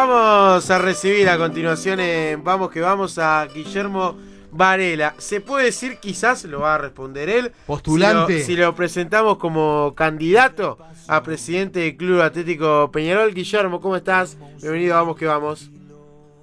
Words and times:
Vamos 0.00 0.70
a 0.70 0.78
recibir 0.78 1.28
a 1.28 1.36
continuación 1.36 1.98
en 1.98 2.44
Vamos 2.44 2.70
que 2.70 2.80
vamos 2.80 3.18
a 3.18 3.44
Guillermo 3.52 4.16
Varela. 4.52 5.14
¿Se 5.18 5.40
puede 5.40 5.64
decir, 5.64 5.98
quizás, 5.98 6.44
lo 6.44 6.60
va 6.60 6.76
a 6.76 6.78
responder 6.78 7.28
él, 7.28 7.50
postulante? 7.66 8.38
Si 8.38 8.54
lo, 8.54 8.72
presentamos 8.76 9.38
como 9.38 9.94
candidato 9.96 10.78
a 11.08 11.20
presidente 11.24 11.80
del 11.80 11.96
Club 11.96 12.20
Atlético 12.20 12.92
Peñarol. 12.92 13.34
Guillermo, 13.34 13.80
¿cómo 13.80 13.96
estás? 13.96 14.38
Bienvenido 14.62 14.94
a 14.94 15.00
Vamos 15.00 15.16
que 15.16 15.26
vamos. 15.26 15.68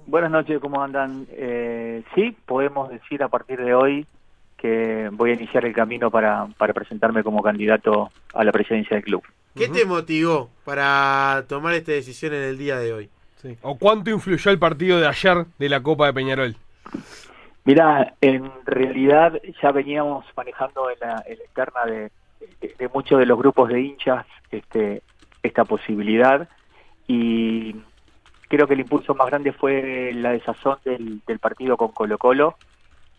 Buenas 0.06 0.30
noches, 0.30 0.60
¿cómo 0.60 0.82
andan? 0.82 1.26
Eh, 1.30 2.02
sí, 2.14 2.36
podemos 2.44 2.90
decir 2.90 3.22
a 3.22 3.28
partir 3.28 3.58
de 3.58 3.72
hoy 3.72 4.06
que 4.58 5.08
voy 5.12 5.30
a 5.30 5.32
iniciar 5.32 5.64
el 5.64 5.72
camino 5.72 6.10
para, 6.10 6.46
para 6.58 6.74
presentarme 6.74 7.22
como 7.22 7.42
candidato 7.42 8.10
a 8.34 8.44
la 8.44 8.52
presidencia 8.52 8.96
del 8.96 9.04
club. 9.04 9.22
¿Qué 9.54 9.70
te 9.70 9.86
motivó 9.86 10.50
para 10.66 11.46
tomar 11.48 11.72
esta 11.72 11.92
decisión 11.92 12.34
en 12.34 12.42
el 12.42 12.58
día 12.58 12.76
de 12.76 12.92
hoy? 12.92 13.10
¿O 13.62 13.78
cuánto 13.78 14.10
influyó 14.10 14.50
el 14.50 14.58
partido 14.58 14.98
de 14.98 15.06
ayer 15.06 15.46
de 15.58 15.68
la 15.68 15.82
Copa 15.82 16.06
de 16.06 16.12
Peñarol? 16.12 16.56
Mira, 17.64 18.14
en 18.20 18.50
realidad 18.64 19.40
ya 19.60 19.72
veníamos 19.72 20.24
manejando 20.36 20.88
en 20.90 21.00
la, 21.00 21.22
en 21.26 21.34
externa 21.34 21.84
de, 21.84 22.10
muchos 22.94 23.18
de 23.18 23.26
los 23.26 23.38
grupos 23.38 23.68
de 23.68 23.80
hinchas 23.80 24.24
este, 24.50 25.02
esta 25.42 25.64
posibilidad 25.64 26.48
y 27.08 27.74
creo 28.48 28.68
que 28.68 28.74
el 28.74 28.80
impulso 28.80 29.14
más 29.14 29.26
grande 29.26 29.52
fue 29.52 30.12
la 30.14 30.30
desazón 30.30 30.78
del, 30.84 31.20
partido 31.40 31.76
con 31.76 31.88
Colo 31.88 32.18
Colo, 32.18 32.56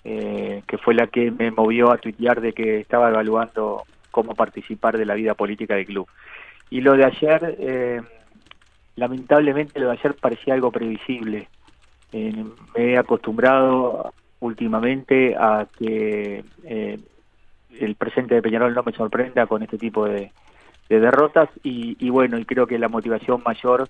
eh, 0.03 0.63
que 0.65 0.77
fue 0.77 0.93
la 0.93 1.07
que 1.07 1.29
me 1.29 1.51
movió 1.51 1.91
a 1.91 1.97
tuitear 1.97 2.39
de 2.39 2.53
que 2.53 2.79
estaba 2.79 3.09
evaluando 3.09 3.83
cómo 4.11 4.33
participar 4.33 4.97
de 4.97 5.05
la 5.05 5.15
vida 5.15 5.33
política 5.33 5.75
del 5.75 5.85
club. 5.85 6.07
Y 6.69 6.81
lo 6.81 6.93
de 6.93 7.05
ayer... 7.05 7.55
Eh, 7.59 8.01
lamentablemente 8.97 9.79
lo 9.79 9.87
de 9.87 9.93
ayer 9.93 10.15
parecía 10.15 10.53
algo 10.53 10.71
previsible. 10.71 11.47
Eh, 12.11 12.43
me 12.75 12.91
he 12.91 12.97
acostumbrado 12.97 14.13
últimamente 14.39 15.35
a 15.35 15.67
que 15.77 16.43
eh, 16.63 16.99
el 17.79 17.95
presente 17.95 18.35
de 18.35 18.41
Peñarol 18.41 18.73
no 18.73 18.83
me 18.83 18.91
sorprenda 18.91 19.45
con 19.45 19.63
este 19.63 19.77
tipo 19.77 20.05
de, 20.05 20.31
derrotas 20.89 21.49
y, 21.63 22.09
bueno, 22.09 22.37
y 22.37 22.45
creo 22.45 22.65
que 22.65 22.79
la 22.79 22.87
motivación 22.87 23.43
mayor 23.45 23.89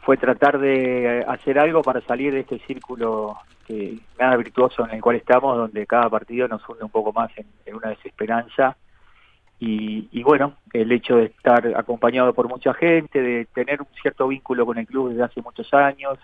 fue 0.00 0.16
tratar 0.16 0.58
de 0.58 1.24
hacer 1.28 1.58
algo 1.58 1.82
para 1.82 2.00
salir 2.00 2.32
de 2.32 2.40
este 2.40 2.58
círculo 2.60 3.36
que 3.66 3.98
nada 4.18 4.36
virtuoso 4.36 4.86
en 4.86 4.94
el 4.94 5.02
cual 5.02 5.16
estamos, 5.16 5.56
donde 5.58 5.86
cada 5.86 6.08
partido 6.08 6.48
nos 6.48 6.66
hunde 6.68 6.84
un 6.84 6.90
poco 6.90 7.12
más 7.12 7.30
en 7.36 7.74
una 7.74 7.90
desesperanza 7.90 8.76
y, 9.58 10.22
bueno, 10.22 10.54
el 10.72 10.92
hecho 10.92 11.16
de 11.16 11.26
estar 11.26 11.66
acompañado 11.76 12.34
por 12.34 12.48
mucha 12.48 12.74
gente, 12.74 13.22
de 13.22 13.46
tener 13.46 13.80
un 13.80 13.88
cierto 14.00 14.28
vínculo 14.28 14.66
con 14.66 14.76
el 14.78 14.86
club 14.86 15.10
desde 15.10 15.22
hace 15.22 15.40
muchos 15.40 15.72
años 15.72 16.18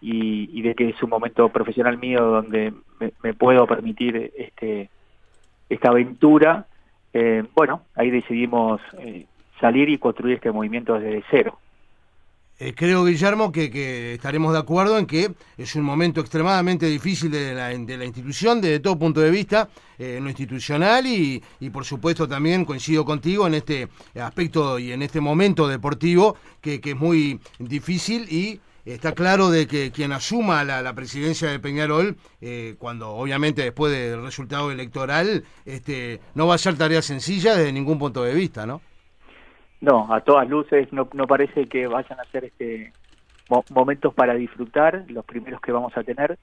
y, 0.00 0.62
de 0.62 0.74
que 0.74 0.88
es 0.88 1.02
un 1.02 1.10
momento 1.10 1.48
profesional 1.50 1.98
mío 1.98 2.20
donde 2.22 2.72
me, 3.22 3.34
puedo 3.34 3.66
permitir 3.66 4.32
este 4.36 4.88
esta 5.68 5.88
aventura, 5.88 6.66
eh, 7.12 7.42
bueno, 7.54 7.82
ahí 7.94 8.10
decidimos 8.10 8.80
eh, 8.98 9.26
salir 9.60 9.88
y 9.88 9.98
construir 9.98 10.36
este 10.36 10.52
movimiento 10.52 10.98
desde 10.98 11.24
cero. 11.30 11.58
Eh, 12.56 12.72
creo, 12.72 13.04
Guillermo, 13.04 13.50
que, 13.50 14.14
estaremos 14.14 14.52
de 14.52 14.60
acuerdo 14.60 14.96
en 14.96 15.06
que 15.06 15.34
es 15.58 15.74
un 15.74 15.82
momento 15.82 16.20
extremadamente 16.20 16.86
difícil 16.86 17.28
de 17.30 17.52
la, 17.52 17.74
institución, 17.74 18.60
desde 18.60 18.78
todo 18.78 18.96
punto 18.96 19.20
de 19.20 19.30
vista, 19.30 19.68
eh, 19.98 20.20
institucional 20.24 21.04
y, 21.06 21.42
por 21.72 21.84
supuesto 21.84 22.28
también 22.28 22.64
coincido 22.64 23.04
contigo 23.04 23.46
en 23.48 23.54
este 23.54 23.88
aspecto 24.14 24.78
y 24.78 24.92
en 24.92 25.02
este 25.02 25.20
momento 25.20 25.66
deportivo 25.66 26.36
que, 26.60 26.80
es 26.84 26.96
muy 26.96 27.40
difícil 27.58 28.28
y 28.30 28.60
está 28.84 29.12
claro 29.12 29.50
de 29.50 29.66
que 29.66 29.90
quien 29.90 30.12
asuma 30.12 30.62
la, 30.62 30.94
presidencia 30.94 31.50
de 31.50 31.58
Peñarol, 31.58 32.16
eh, 32.40 32.76
cuando 32.78 33.10
obviamente 33.10 33.62
después 33.62 33.92
del 33.92 34.22
resultado 34.22 34.70
electoral, 34.70 35.44
este, 35.64 36.20
no 36.34 36.46
va 36.46 36.54
a 36.54 36.58
ser 36.58 36.76
tarea 36.76 37.02
sencilla 37.02 37.56
desde 37.56 37.72
ningún 37.72 37.98
punto 37.98 38.22
de 38.22 38.32
vista, 38.32 38.64
¿no? 38.64 38.80
No, 39.84 40.10
a 40.10 40.22
todas 40.22 40.48
luces 40.48 40.90
no, 40.94 41.10
no 41.12 41.26
parece 41.26 41.66
que 41.66 41.86
vayan 41.86 42.18
a 42.18 42.24
ser 42.30 42.46
este 42.46 42.94
momentos 43.68 44.14
para 44.14 44.32
disfrutar, 44.32 45.04
los 45.08 45.26
primeros 45.26 45.60
que 45.60 45.72
vamos 45.72 45.94
a 45.98 46.02
tener, 46.02 46.38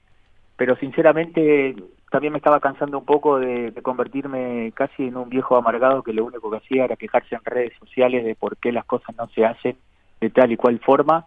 pero 0.56 0.76
sinceramente 0.76 1.74
también 2.08 2.32
me 2.32 2.38
estaba 2.38 2.60
cansando 2.60 3.00
un 3.00 3.04
poco 3.04 3.40
de, 3.40 3.72
convertirme 3.82 4.70
casi 4.76 5.08
en 5.08 5.16
un 5.16 5.28
viejo 5.28 5.56
amargado 5.56 6.04
que 6.04 6.12
lo 6.12 6.24
único 6.24 6.52
que 6.52 6.58
hacía 6.58 6.84
era 6.84 6.94
quejarse 6.94 7.34
en 7.34 7.44
redes 7.44 7.72
sociales 7.80 8.24
de 8.24 8.36
por 8.36 8.56
qué 8.58 8.70
las 8.70 8.84
cosas 8.84 9.16
no 9.16 9.26
se 9.34 9.44
hacen 9.44 9.76
de 10.20 10.30
tal 10.30 10.52
y 10.52 10.56
cual 10.56 10.78
forma. 10.78 11.26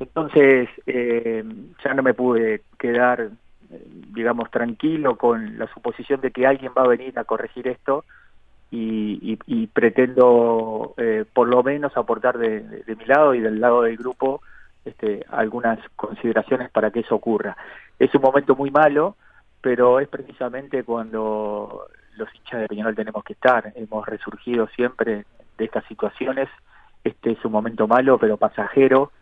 Entonces 0.00 0.70
eh, 0.86 1.44
ya 1.84 1.92
no 1.92 2.02
me 2.02 2.14
pude 2.14 2.62
quedar, 2.78 3.28
eh, 3.70 3.86
digamos, 4.14 4.50
tranquilo 4.50 5.18
con 5.18 5.58
la 5.58 5.66
suposición 5.74 6.22
de 6.22 6.30
que 6.30 6.46
alguien 6.46 6.72
va 6.76 6.84
a 6.84 6.88
venir 6.88 7.18
a 7.18 7.24
corregir 7.24 7.68
esto 7.68 8.06
y, 8.74 9.66
pretendo 9.66 10.94
eh, 10.96 11.24
por 11.32 11.48
lo 11.48 11.62
menos 11.62 11.96
aportar 11.96 12.38
de, 12.38 12.84
mi 12.86 13.04
lado 13.04 13.34
y 13.34 13.40
del 13.40 13.60
lado 13.60 13.82
del 13.82 13.96
grupo 13.96 14.40
este, 14.84 15.24
algunas 15.28 15.78
consideraciones 15.94 16.70
para 16.70 16.90
que 16.90 17.00
eso 17.00 17.14
ocurra. 17.14 17.56
Es 17.98 18.14
un 18.14 18.22
momento 18.22 18.56
muy 18.56 18.70
malo, 18.70 19.16
pero 19.60 20.00
es 20.00 20.08
precisamente 20.08 20.84
cuando 20.84 21.86
los 22.16 22.34
hinchas 22.34 22.62
de 22.62 22.68
Peñarol 22.68 22.94
tenemos 22.94 23.22
que 23.24 23.34
estar. 23.34 23.72
Hemos 23.76 24.06
resurgido 24.06 24.66
siempre 24.68 25.26
de 25.58 25.64
estas 25.64 25.84
situaciones. 25.84 26.48
Este 27.04 27.32
es 27.32 27.44
un 27.44 27.52
momento 27.52 27.86
malo, 27.86 28.18
pero 28.18 28.38
pasajero, 28.38 29.12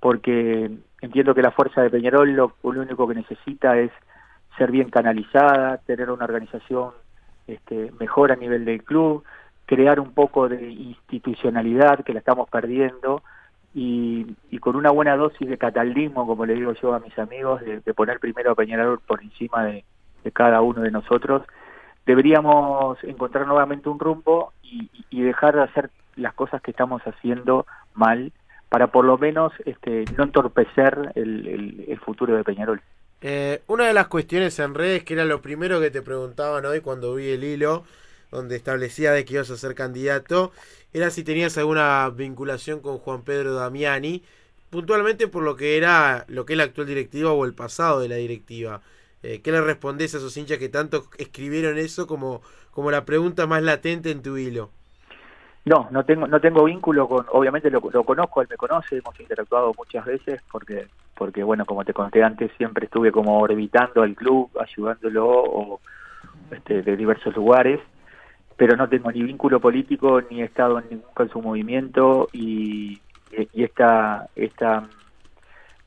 porque 0.00 0.70
entiendo 1.02 1.34
que 1.34 1.42
la 1.42 1.50
fuerza 1.50 1.82
de 1.82 1.90
Peñarol 1.90 2.32
lo 2.32 2.54
único 2.62 3.06
que 3.06 3.14
necesita 3.14 3.78
es 3.78 3.90
ser 4.56 4.70
bien 4.70 4.88
canalizada, 4.88 5.78
tener 5.78 6.10
una 6.10 6.24
organización 6.24 6.92
este, 7.46 7.92
mejor 7.98 8.32
a 8.32 8.36
nivel 8.36 8.64
del 8.64 8.82
club, 8.82 9.24
crear 9.66 10.00
un 10.00 10.12
poco 10.12 10.48
de 10.48 10.70
institucionalidad 10.70 12.04
que 12.04 12.12
la 12.12 12.18
estamos 12.18 12.48
perdiendo 12.48 13.22
y, 13.74 14.36
con 14.60 14.76
una 14.76 14.90
buena 14.90 15.16
dosis 15.16 15.48
de 15.48 15.58
cataldismo, 15.58 16.26
como 16.26 16.46
le 16.46 16.54
digo 16.54 16.72
yo 16.74 16.94
a 16.94 17.00
mis 17.00 17.18
amigos, 17.18 17.60
de, 17.62 17.80
poner 17.94 18.20
primero 18.20 18.52
a 18.52 18.54
Peñarol 18.54 19.00
por 19.00 19.22
encima 19.22 19.64
de, 19.64 19.84
cada 20.32 20.62
uno 20.62 20.80
de 20.80 20.90
nosotros, 20.90 21.42
deberíamos 22.06 23.02
encontrar 23.04 23.46
nuevamente 23.46 23.88
un 23.88 23.98
rumbo 23.98 24.52
y, 24.62 24.88
dejar 25.22 25.54
de 25.56 25.62
hacer 25.62 25.90
las 26.16 26.34
cosas 26.34 26.60
que 26.62 26.70
estamos 26.70 27.02
haciendo 27.02 27.66
mal 27.94 28.32
para 28.68 28.88
por 28.88 29.04
lo 29.04 29.16
menos 29.16 29.52
este, 29.64 30.04
no 30.16 30.24
entorpecer 30.24 31.12
el 31.14 31.98
futuro 32.04 32.36
de 32.36 32.44
Peñarol. 32.44 32.80
Eh, 33.26 33.62
una 33.68 33.86
de 33.86 33.94
las 33.94 34.08
cuestiones 34.08 34.58
en 34.58 34.74
redes, 34.74 35.02
que 35.02 35.14
era 35.14 35.24
lo 35.24 35.40
primero 35.40 35.80
que 35.80 35.90
te 35.90 36.02
preguntaban 36.02 36.66
hoy 36.66 36.82
cuando 36.82 37.14
vi 37.14 37.30
el 37.30 37.42
hilo, 37.42 37.86
donde 38.30 38.54
establecía 38.54 39.12
de 39.12 39.24
que 39.24 39.32
ibas 39.34 39.48
a 39.48 39.56
ser 39.56 39.74
candidato, 39.74 40.52
era 40.92 41.08
si 41.08 41.24
tenías 41.24 41.56
alguna 41.56 42.10
vinculación 42.10 42.80
con 42.80 42.98
Juan 42.98 43.22
Pedro 43.22 43.54
Damiani, 43.54 44.22
puntualmente 44.68 45.26
por 45.26 45.42
lo 45.42 45.56
que 45.56 45.78
era 45.78 46.26
lo 46.28 46.44
que 46.44 46.52
es 46.52 46.58
la 46.58 46.64
actual 46.64 46.86
directiva 46.86 47.32
o 47.32 47.46
el 47.46 47.54
pasado 47.54 48.00
de 48.00 48.08
la 48.08 48.16
directiva. 48.16 48.82
Eh, 49.22 49.40
¿Qué 49.42 49.52
le 49.52 49.62
respondés 49.62 50.14
a 50.14 50.18
esos 50.18 50.36
hinchas 50.36 50.58
que 50.58 50.68
tanto 50.68 51.08
escribieron 51.16 51.78
eso 51.78 52.06
como, 52.06 52.42
como 52.72 52.90
la 52.90 53.06
pregunta 53.06 53.46
más 53.46 53.62
latente 53.62 54.10
en 54.10 54.20
tu 54.20 54.36
hilo? 54.36 54.70
No, 55.66 55.88
no 55.90 56.04
tengo, 56.04 56.26
no 56.26 56.40
tengo 56.40 56.64
vínculo 56.64 57.08
con, 57.08 57.24
obviamente 57.30 57.70
lo, 57.70 57.80
lo, 57.90 58.04
conozco, 58.04 58.42
él 58.42 58.48
me 58.50 58.56
conoce, 58.56 58.98
hemos 58.98 59.18
interactuado 59.18 59.72
muchas 59.76 60.04
veces 60.04 60.42
porque, 60.52 60.88
porque 61.14 61.42
bueno, 61.42 61.64
como 61.64 61.84
te 61.84 61.94
conté 61.94 62.22
antes, 62.22 62.50
siempre 62.58 62.84
estuve 62.84 63.10
como 63.10 63.40
orbitando 63.40 64.02
al 64.02 64.14
club, 64.14 64.50
ayudándolo 64.60 65.26
o, 65.26 65.80
este, 66.50 66.82
de 66.82 66.96
diversos 66.96 67.34
lugares, 67.34 67.80
pero 68.56 68.76
no 68.76 68.90
tengo 68.90 69.10
ni 69.10 69.22
vínculo 69.22 69.58
político 69.58 70.20
ni 70.30 70.42
estado 70.42 70.78
en 70.78 70.84
ningún 70.90 71.08
en 71.18 71.28
su 71.30 71.40
movimiento 71.40 72.28
y, 72.32 73.00
y 73.32 73.64
esta, 73.64 74.28
esta, 74.36 74.86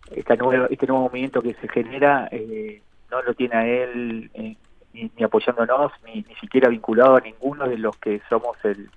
esta 0.09 0.35
nueva, 0.37 0.67
este 0.71 0.87
nuevo 0.87 1.03
movimiento 1.03 1.43
que 1.43 1.53
se 1.53 1.67
genera 1.67 2.27
eh, 2.31 2.81
no 3.11 3.21
lo 3.21 3.35
tiene 3.35 3.55
a 3.55 3.67
él 3.67 4.31
eh, 4.33 4.55
ni, 4.93 5.11
ni, 5.15 5.23
apoyándonos, 5.23 5.91
ni, 6.03 6.23
ni 6.23 6.35
siquiera 6.35 6.67
vinculado 6.67 7.17
a 7.17 7.21
ninguno 7.21 7.67
de 7.67 7.77
los 7.77 7.95
que 7.97 8.21
somos 8.27 8.57
el 8.63 8.89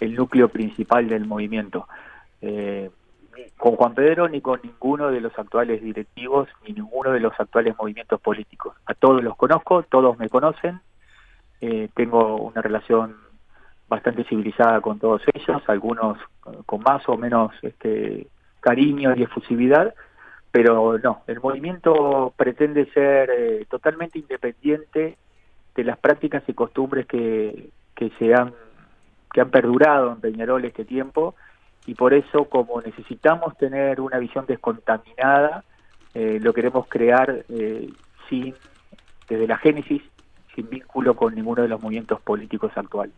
el 0.00 0.14
núcleo 0.14 0.48
principal 0.48 1.08
del 1.08 1.26
movimiento. 1.26 1.86
Eh, 2.40 2.90
con 3.56 3.76
Juan 3.76 3.94
Pedro 3.94 4.28
ni 4.28 4.40
con 4.40 4.60
ninguno 4.62 5.10
de 5.10 5.20
los 5.20 5.36
actuales 5.38 5.82
directivos 5.82 6.48
ni 6.66 6.74
ninguno 6.74 7.12
de 7.12 7.20
los 7.20 7.32
actuales 7.38 7.76
movimientos 7.78 8.20
políticos. 8.20 8.74
A 8.86 8.94
todos 8.94 9.22
los 9.22 9.36
conozco, 9.36 9.82
todos 9.84 10.18
me 10.18 10.28
conocen, 10.28 10.80
eh, 11.60 11.88
tengo 11.94 12.36
una 12.36 12.62
relación 12.62 13.16
bastante 13.88 14.24
civilizada 14.24 14.80
con 14.80 14.98
todos 14.98 15.22
ellos, 15.34 15.62
algunos 15.66 16.18
con 16.66 16.82
más 16.82 17.08
o 17.08 17.16
menos 17.16 17.52
este, 17.62 18.26
cariño 18.60 19.14
y 19.16 19.22
efusividad, 19.22 19.94
pero 20.50 20.98
no, 20.98 21.22
el 21.26 21.40
movimiento 21.40 22.32
pretende 22.36 22.86
ser 22.92 23.30
eh, 23.30 23.66
totalmente 23.68 24.18
independiente 24.18 25.16
de 25.74 25.84
las 25.84 25.98
prácticas 25.98 26.42
y 26.48 26.54
costumbres 26.54 27.06
que, 27.06 27.70
que 27.94 28.10
se 28.18 28.34
han 28.34 28.52
que 29.32 29.40
han 29.40 29.50
perdurado 29.50 30.12
en 30.12 30.20
Peñarol 30.20 30.64
este 30.64 30.84
tiempo 30.84 31.34
y 31.86 31.94
por 31.94 32.14
eso 32.14 32.44
como 32.44 32.80
necesitamos 32.82 33.56
tener 33.56 34.00
una 34.00 34.18
visión 34.18 34.44
descontaminada, 34.46 35.64
eh, 36.14 36.38
lo 36.40 36.52
queremos 36.52 36.86
crear 36.88 37.44
eh, 37.48 37.88
sin 38.28 38.54
desde 39.28 39.46
la 39.46 39.58
génesis 39.58 40.02
sin 40.54 40.68
vínculo 40.68 41.14
con 41.14 41.34
ninguno 41.34 41.62
de 41.62 41.68
los 41.68 41.80
movimientos 41.80 42.20
políticos 42.20 42.72
actuales. 42.74 43.14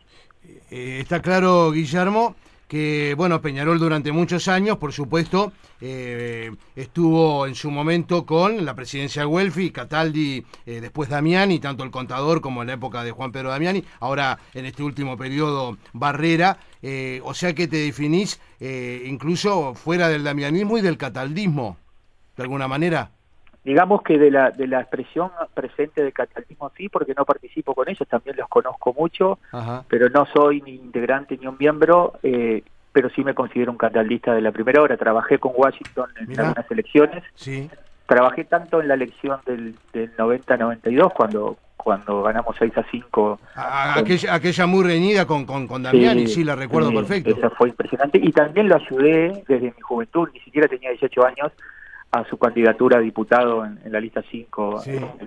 Eh, 0.71 0.99
está 1.01 1.21
claro, 1.21 1.71
Guillermo, 1.73 2.35
que 2.71 3.15
bueno, 3.17 3.43
Peñarol 3.43 3.81
durante 3.81 4.13
muchos 4.13 4.47
años, 4.47 4.79
por 4.79 4.93
supuesto, 4.93 5.53
eh, 5.81 6.53
estuvo 6.77 7.49
en 7.49 7.57
su 7.57 7.69
momento 7.69 8.25
con 8.25 8.65
la 8.65 8.77
presidencia 8.77 9.27
Welfi, 9.27 9.73
Cataldi, 9.73 10.47
eh, 10.67 10.81
después 10.81 11.09
Damiani, 11.09 11.59
tanto 11.59 11.83
el 11.83 11.91
contador 11.91 12.41
como 12.41 12.61
en 12.63 12.69
la 12.69 12.75
época 12.75 13.03
de 13.03 13.11
Juan 13.11 13.33
Pedro 13.33 13.51
Damiani, 13.51 13.83
ahora 13.99 14.39
en 14.55 14.67
este 14.67 14.85
último 14.85 15.17
periodo 15.17 15.79
Barrera, 15.93 16.59
o 17.25 17.35
sea 17.35 17.57
que 17.57 17.67
te 17.67 17.79
definís 17.79 18.41
incluso 18.61 19.75
fuera 19.75 20.09
del 20.09 20.23
damianismo 20.23 20.79
y 20.79 20.81
del 20.81 20.97
cataldismo, 20.97 21.77
de 22.37 22.45
alguna 22.45 22.69
manera 22.69 23.11
digamos 23.65 24.03
que 24.03 24.19
de 24.19 24.31
la, 24.31 24.51
de 24.51 24.67
la 24.67 24.81
expresión 24.81 25.31
presente 25.55 26.03
del 26.03 26.13
catalanismo 26.13 26.71
sí, 26.77 26.89
porque 26.89 27.15
no 27.17 27.25
participo 27.25 27.75
con 27.75 27.89
ellos, 27.89 28.09
también 28.09 28.37
los 28.37 28.49
conozco 28.49 28.95
mucho, 28.95 29.39
pero 29.89 30.09
no 30.09 30.27
soy 30.27 30.63
ni 30.63 30.75
integrante 30.77 31.37
ni 31.37 31.47
un 31.47 31.57
miembro, 31.59 32.15
eh, 32.23 32.63
pero 32.93 33.11
sí 33.11 33.23
me 33.23 33.35
considero 33.35 33.71
un 33.71 33.79
catalista 33.79 34.35
de 34.35 34.41
la 34.41 34.53
primera 34.53 34.83
hora. 34.83 34.97
Trabajé 34.97 35.39
con 35.39 35.53
Washington 35.55 36.09
en 36.17 36.41
algunas 36.41 36.71
elecciones. 36.71 37.23
Sí. 37.35 37.71
Trabajé 38.07 38.45
tanto 38.45 38.81
en 38.81 38.89
la 38.89 38.95
elección 38.95 39.41
del, 39.47 39.77
del 39.93 40.17
90-92, 40.17 41.13
cuando 41.13 41.57
cuando 41.83 42.23
ganamos 42.23 42.55
6 42.59 42.77
a 42.77 42.85
5. 42.91 43.41
aquella, 43.55 44.35
aquella, 44.35 44.67
muy 44.67 44.85
reñida 44.85 45.27
con, 45.27 45.47
con, 45.47 45.67
con 45.67 45.83
Damiani, 45.83 46.27
sí, 46.27 46.45
la 46.45 46.55
recuerdo 46.55 46.93
perfecto. 46.93 47.31
Esa 47.31 47.49
fue 47.51 47.71
impresionante. 47.71 48.19
Y 48.23 48.31
también 48.33 48.69
lo 48.69 48.77
ayudé 48.77 49.43
desde 49.49 49.73
mi 49.75 49.81
juventud, 49.81 50.29
ni 50.35 50.41
siquiera 50.41 50.69
tenía 50.69 50.91
18 50.91 51.27
años, 51.27 51.53
a 52.13 52.25
su 52.25 52.39
candidatura 52.39 52.99
a 52.99 53.01
diputado 53.01 53.65
en, 53.65 53.81
la 53.93 54.01
lista 54.01 54.23
5, 54.29 54.83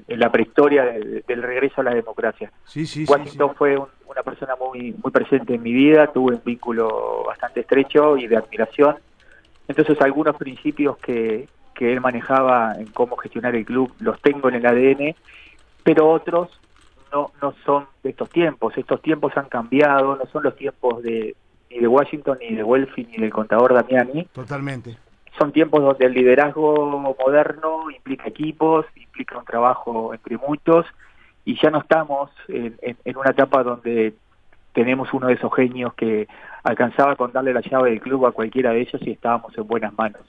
en, 0.08 0.20
la 0.20 0.32
prehistoria 0.32 0.84
del 0.84 1.42
regreso 1.42 1.80
a 1.80 1.84
la 1.86 1.94
democracia. 1.94 2.52
Sí, 2.66 2.86
sí, 2.86 3.06
Washington 3.08 3.56
fue 3.56 3.78
una 3.78 4.22
persona 4.24 4.56
muy, 4.60 4.94
muy 5.02 5.12
presente 5.12 5.56
en 5.56 5.64
mi 5.64 5.72
vida, 5.72 6.08
tuve 6.08 6.36
un 6.36 6.42
vínculo 6.44 7.24
bastante 7.26 7.62
estrecho 7.62 8.18
y 8.18 8.28
de 8.28 8.36
admiración. 8.36 8.98
Entonces 9.68 10.00
algunos 10.02 10.36
principios 10.36 10.98
que, 10.98 11.48
que 11.74 11.94
él 11.94 12.02
manejaba 12.02 12.74
en 12.78 12.88
cómo 12.88 13.16
gestionar 13.16 13.56
el 13.56 13.64
club 13.64 13.94
los 14.00 14.22
tengo 14.22 14.50
en 14.50 14.56
el 14.56 14.66
ADN, 14.66 15.16
pero 15.84 16.10
otros 16.10 16.50
no, 17.14 17.32
no 17.42 17.56
son 17.66 17.88
de 18.04 18.10
estos 18.10 18.30
tiempos. 18.30 18.78
Estos 18.78 19.02
tiempos 19.02 19.32
han 19.38 19.48
cambiado, 19.48 20.18
no 20.18 20.26
son 20.26 20.44
los 20.44 20.56
tiempos 20.58 21.02
de 21.02 21.34
ni 21.70 21.80
de 21.80 21.88
Washington, 21.88 22.38
ni 22.42 22.56
de 22.56 22.64
Welfi, 22.64 23.06
ni 23.06 23.18
del 23.18 23.32
contador 23.32 23.74
Damiani. 23.74 24.26
Totalmente 24.34 24.98
son 25.38 25.52
tiempos 25.52 25.82
donde 25.82 26.06
el 26.06 26.14
liderazgo 26.14 27.16
moderno 27.18 27.90
implica 27.92 28.28
equipos, 28.28 28.86
implica 28.96 29.38
un 29.38 29.46
trabajo 29.46 30.14
entre 30.14 30.38
muchos 30.38 30.86
y 31.46 31.60
ya 31.62 31.70
no 31.70 31.80
estamos 31.80 32.32
en, 32.48 32.98
una 33.16 33.32
etapa 33.32 33.64
donde 33.64 34.14
tenemos 34.74 35.14
uno 35.14 35.28
de 35.28 35.34
esos 35.34 35.54
genios 35.54 35.94
que 35.96 36.28
alcanzaba 36.64 37.16
con 37.16 37.32
darle 37.32 37.54
la 37.54 37.62
llave 37.62 37.92
del 37.92 38.02
club 38.02 38.26
a 38.26 38.32
cualquiera 38.32 38.72
de 38.72 38.82
ellos 38.82 39.02
y 39.02 39.12
estábamos 39.12 39.58
en 39.58 39.68
buenas 39.68 39.96
manos. 39.98 40.22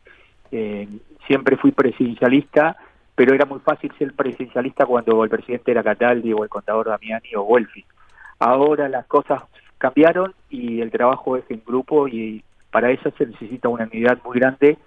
Eh, 0.51 0.89
siempre 1.27 1.57
fui 1.57 1.73
presidencialista, 1.73 2.77
pero 3.15 3.35
era 3.35 3.47
muy 3.47 3.61
fácil 3.61 3.93
ser 3.99 4.13
presidencialista 4.15 4.87
cuando 4.87 5.23
el 5.23 5.31
presidente 5.31 5.71
era 5.71 5.83
Cataldi 5.83 6.33
o 6.33 6.43
el 6.43 6.51
contador 6.51 6.89
Damiani 6.89 7.35
o 7.37 7.45
Wolfi. 7.45 7.85
Ahora 8.39 8.89
las 8.89 9.07
cosas 9.07 9.43
cambiaron 9.79 10.35
y 10.51 10.81
el 10.81 10.91
trabajo 10.91 11.37
es 11.37 11.45
en 11.51 11.63
grupo 11.65 12.09
y 12.09 12.43
para 12.71 12.91
eso 12.91 13.13
se 13.17 13.27
necesita 13.27 13.69
una 13.69 13.85
unidad 13.85 14.19
muy 14.25 14.41
grande 14.41 14.79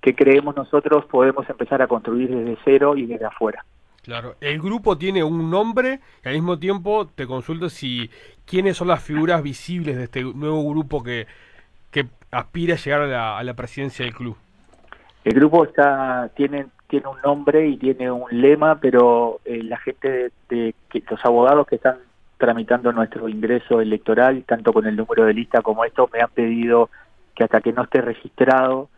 que 0.00 0.14
creemos 0.14 0.56
nosotros 0.56 1.04
podemos 1.06 1.48
empezar 1.48 1.82
a 1.82 1.86
construir 1.86 2.30
desde 2.30 2.58
cero 2.64 2.96
y 2.96 3.06
desde 3.06 3.26
afuera. 3.26 3.64
Claro, 4.02 4.36
el 4.40 4.60
grupo 4.60 4.96
tiene 4.96 5.22
un 5.22 5.50
nombre 5.50 6.00
y 6.24 6.28
al 6.28 6.34
mismo 6.34 6.58
tiempo 6.58 7.06
te 7.06 7.26
consulto 7.26 7.68
si 7.68 8.10
quiénes 8.46 8.76
son 8.76 8.88
las 8.88 9.02
figuras 9.02 9.42
visibles 9.42 9.96
de 9.96 10.04
este 10.04 10.22
nuevo 10.22 10.68
grupo 10.70 11.02
que, 11.02 11.26
que 11.90 12.06
aspira 12.30 12.74
a 12.74 12.78
llegar 12.78 13.02
a 13.02 13.06
la, 13.06 13.38
a 13.38 13.44
la 13.44 13.54
presidencia 13.54 14.04
del 14.04 14.14
club. 14.14 14.36
El 15.22 15.34
grupo 15.34 15.64
está 15.64 16.30
tiene 16.34 16.66
tiene 16.90 17.06
un 17.06 17.20
nombre 17.22 17.68
y 17.68 17.76
tiene 17.76 18.10
un 18.10 18.26
lema, 18.32 18.80
pero 18.80 19.40
eh, 19.44 19.62
la 19.62 19.78
gente 19.78 20.32
de, 20.48 20.74
que, 20.90 21.02
los 21.08 21.24
abogados 21.24 21.66
que 21.68 21.76
están 21.76 21.98
tramitando 22.36 22.92
nuestro 22.92 23.28
ingreso 23.28 23.80
electoral, 23.80 24.42
tanto 24.44 24.72
con 24.72 24.86
el 24.86 24.96
número 24.96 25.24
de 25.24 25.34
lista 25.34 25.62
como 25.62 25.84
esto, 25.84 26.10
me 26.12 26.20
han 26.20 26.30
pedido 26.30 26.90
que 27.36 27.44
hasta 27.44 27.60
que 27.60 27.72
no 27.72 27.84
esté 27.84 28.00
registrado 28.00 28.88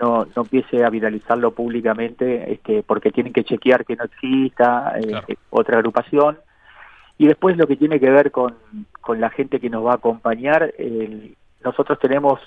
no, 0.00 0.26
no 0.34 0.42
empiece 0.42 0.84
a 0.84 0.90
viralizarlo 0.90 1.52
públicamente 1.52 2.52
este, 2.52 2.82
porque 2.82 3.10
tienen 3.10 3.32
que 3.32 3.44
chequear 3.44 3.84
que 3.84 3.96
no 3.96 4.04
exista 4.04 4.94
eh, 4.98 5.36
otra 5.50 5.78
agrupación. 5.78 6.38
Y 7.18 7.26
después 7.26 7.56
lo 7.56 7.66
que 7.66 7.76
tiene 7.76 7.98
que 7.98 8.10
ver 8.10 8.30
con, 8.30 8.56
con 9.00 9.20
la 9.20 9.30
gente 9.30 9.58
que 9.58 9.70
nos 9.70 9.84
va 9.84 9.92
a 9.92 9.96
acompañar, 9.96 10.72
nosotros 11.64 11.98
tenemos 11.98 12.40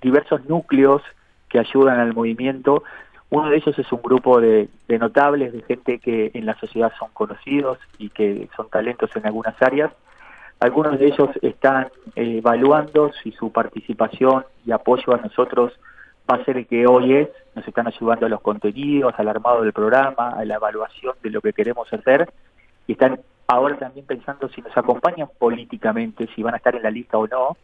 diversos 0.00 0.44
núcleos 0.48 1.02
que 1.48 1.58
ayudan 1.58 1.98
al 1.98 2.14
movimiento. 2.14 2.84
Uno 3.30 3.50
de 3.50 3.56
ellos 3.56 3.78
es 3.78 3.90
un 3.92 4.00
grupo 4.00 4.40
de, 4.40 4.68
de 4.86 4.98
notables, 4.98 5.52
de 5.52 5.62
gente 5.62 5.98
que 5.98 6.30
en 6.34 6.46
la 6.46 6.58
sociedad 6.58 6.92
son 6.98 7.08
conocidos 7.12 7.78
y 7.98 8.10
que 8.10 8.48
son 8.56 8.68
talentos 8.68 9.10
en 9.16 9.26
algunas 9.26 9.60
áreas. 9.60 9.92
Algunos 10.60 10.98
de 10.98 11.06
ellos 11.06 11.30
están 11.42 11.88
eh, 12.16 12.38
evaluando 12.38 13.12
si 13.22 13.32
su 13.32 13.52
participación 13.52 14.44
y 14.66 14.72
apoyo 14.72 15.14
a 15.14 15.18
nosotros 15.18 15.72
va 16.30 16.36
a 16.36 16.44
ser 16.44 16.66
que 16.66 16.86
hoy 16.86 17.14
es, 17.14 17.28
nos 17.54 17.66
están 17.66 17.86
ayudando 17.86 18.26
a 18.26 18.28
los 18.28 18.40
contenidos, 18.40 19.14
al 19.16 19.28
armado 19.28 19.62
del 19.62 19.72
programa, 19.72 20.30
a 20.30 20.44
la 20.44 20.56
evaluación 20.56 21.14
de 21.22 21.30
lo 21.30 21.40
que 21.40 21.52
queremos 21.52 21.90
hacer, 21.92 22.30
y 22.86 22.92
están 22.92 23.20
ahora 23.46 23.78
también 23.78 24.04
pensando 24.04 24.48
si 24.50 24.60
nos 24.60 24.76
acompañan 24.76 25.28
políticamente, 25.38 26.28
si 26.34 26.42
van 26.42 26.54
a 26.54 26.58
estar 26.58 26.74
en 26.76 26.82
la 26.82 26.90
lista 26.90 27.16
o 27.16 27.26
no, 27.26 27.56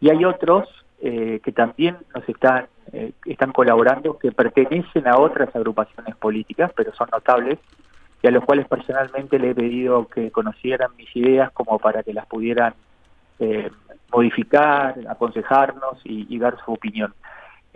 y 0.00 0.10
hay 0.10 0.24
otros 0.24 0.68
eh, 1.00 1.40
que 1.44 1.52
también 1.52 1.98
nos 2.14 2.26
están, 2.28 2.66
eh, 2.92 3.12
están 3.26 3.52
colaborando, 3.52 4.18
que 4.18 4.32
pertenecen 4.32 5.06
a 5.06 5.18
otras 5.18 5.54
agrupaciones 5.54 6.16
políticas, 6.16 6.72
pero 6.74 6.94
son 6.94 7.08
notables, 7.12 7.58
y 8.22 8.26
a 8.26 8.30
los 8.30 8.44
cuales 8.44 8.66
personalmente 8.66 9.38
le 9.38 9.50
he 9.50 9.54
pedido 9.54 10.08
que 10.08 10.30
conocieran 10.30 10.90
mis 10.96 11.14
ideas 11.14 11.52
como 11.52 11.78
para 11.78 12.02
que 12.02 12.14
las 12.14 12.26
pudieran 12.26 12.74
eh, 13.38 13.70
modificar, 14.10 14.96
aconsejarnos 15.08 16.00
y 16.04 16.38
dar 16.38 16.56
su 16.64 16.72
opinión. 16.72 17.14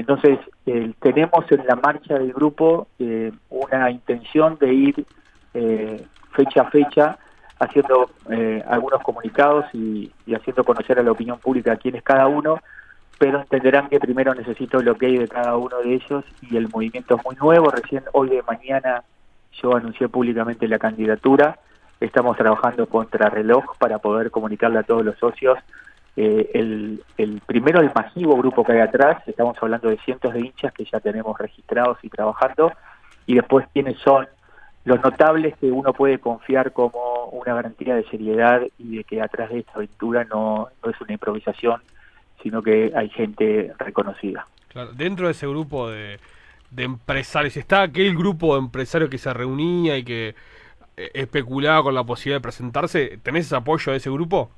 Entonces, 0.02 0.40
eh, 0.66 0.92
tenemos 1.00 1.44
en 1.52 1.64
la 1.64 1.76
marcha 1.76 2.14
del 2.18 2.32
grupo 2.32 2.88
eh, 2.98 3.30
una 3.50 3.88
intención 3.88 4.58
de 4.58 4.74
ir 4.74 5.06
eh, 5.54 6.04
fecha 6.32 6.62
a 6.62 6.70
fecha 6.70 7.18
haciendo 7.60 8.10
algunos 8.66 9.00
comunicados 9.02 9.66
y, 9.72 10.10
haciendo 10.34 10.64
conocer 10.64 10.98
a 10.98 11.04
la 11.04 11.12
opinión 11.12 11.38
pública 11.38 11.76
quién 11.76 11.94
es 11.94 12.02
cada 12.02 12.26
uno, 12.26 12.58
pero 13.16 13.40
entenderán 13.40 13.88
que 13.88 14.00
primero 14.00 14.34
necesito 14.34 14.80
el 14.80 14.88
ok 14.88 15.00
de 15.00 15.28
cada 15.28 15.56
uno 15.56 15.78
de 15.78 15.94
ellos 15.94 16.24
y 16.50 16.56
el 16.56 16.68
movimiento 16.68 17.14
es 17.14 17.24
muy 17.24 17.36
nuevo. 17.36 17.70
Recién 17.70 18.02
hoy 18.14 18.30
de 18.30 18.42
mañana 18.42 19.04
yo 19.52 19.76
anuncié 19.76 20.08
públicamente 20.08 20.66
la 20.66 20.80
candidatura. 20.80 21.60
Estamos 22.00 22.36
trabajando 22.36 22.88
contra 22.88 23.30
reloj 23.30 23.76
para 23.78 23.98
poder 23.98 24.32
comunicarle 24.32 24.80
a 24.80 24.82
todos 24.82 25.04
los 25.04 25.16
socios 25.18 25.56
eh, 26.16 26.50
el, 26.54 27.02
el, 27.16 27.40
primero, 27.46 27.80
el 27.80 27.90
masivo 27.94 28.36
grupo 28.36 28.64
que 28.64 28.72
hay 28.72 28.80
atrás, 28.80 29.22
estamos 29.26 29.56
hablando 29.60 29.88
de 29.88 29.98
cientos 29.98 30.34
de 30.34 30.40
hinchas 30.40 30.72
que 30.72 30.84
ya 30.84 31.00
tenemos 31.00 31.38
registrados 31.38 31.98
y 32.02 32.08
trabajando, 32.08 32.72
y 33.26 33.36
después 33.36 33.66
quiénes 33.72 33.98
son 33.98 34.26
los 34.84 35.02
notables 35.02 35.56
que 35.58 35.70
uno 35.70 35.92
puede 35.92 36.18
confiar 36.18 36.72
como 36.72 37.26
una 37.26 37.54
garantía 37.54 37.94
de 37.94 38.04
seriedad 38.04 38.62
y 38.78 38.96
de 38.96 39.04
que 39.04 39.22
atrás 39.22 39.50
de 39.50 39.60
esta 39.60 39.72
aventura 39.76 40.24
no, 40.24 40.68
no 40.84 40.90
es 40.90 41.00
una 41.00 41.12
improvisación, 41.12 41.80
sino 42.42 42.62
que 42.62 42.92
hay 42.94 43.08
gente 43.10 43.72
reconocida. 43.78 44.46
Claro, 44.68 44.92
dentro 44.92 45.26
de 45.26 45.32
ese 45.32 45.46
grupo 45.46 45.88
de, 45.88 46.18
de 46.70 46.82
empresarios, 46.82 47.56
¿está 47.56 47.82
aquel 47.82 48.16
grupo 48.16 48.54
de 48.54 48.60
empresarios 48.60 49.08
que 49.08 49.18
se 49.18 49.32
reunía 49.32 49.96
y 49.96 50.04
que 50.04 50.34
eh, 50.96 51.10
especulaba 51.14 51.84
con 51.84 51.94
la 51.94 52.04
posibilidad 52.04 52.38
de 52.38 52.42
presentarse? 52.42 53.18
¿Tenés 53.22 53.52
apoyo 53.52 53.92
de 53.92 53.98
ese 53.98 54.10
grupo? 54.10 54.50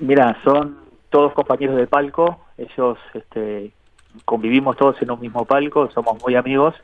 Mira, 0.00 0.36
son 0.44 0.87
todos 1.10 1.32
compañeros 1.32 1.76
de 1.76 1.86
palco, 1.86 2.40
ellos 2.56 2.98
este, 3.14 3.72
convivimos 4.24 4.76
todos 4.76 5.00
en 5.02 5.10
un 5.10 5.20
mismo 5.20 5.44
palco, 5.44 5.90
somos 5.90 6.20
muy 6.22 6.34
amigos. 6.34 6.74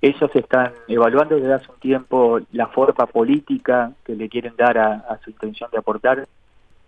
Ellos 0.00 0.30
están 0.34 0.72
evaluando 0.88 1.36
desde 1.36 1.54
hace 1.54 1.70
un 1.70 1.78
tiempo 1.78 2.40
la 2.52 2.66
forma 2.68 3.06
política 3.06 3.92
que 4.04 4.16
le 4.16 4.28
quieren 4.28 4.54
dar 4.56 4.76
a, 4.78 5.18
su 5.22 5.30
intención 5.30 5.70
de 5.70 5.78
aportar. 5.78 6.26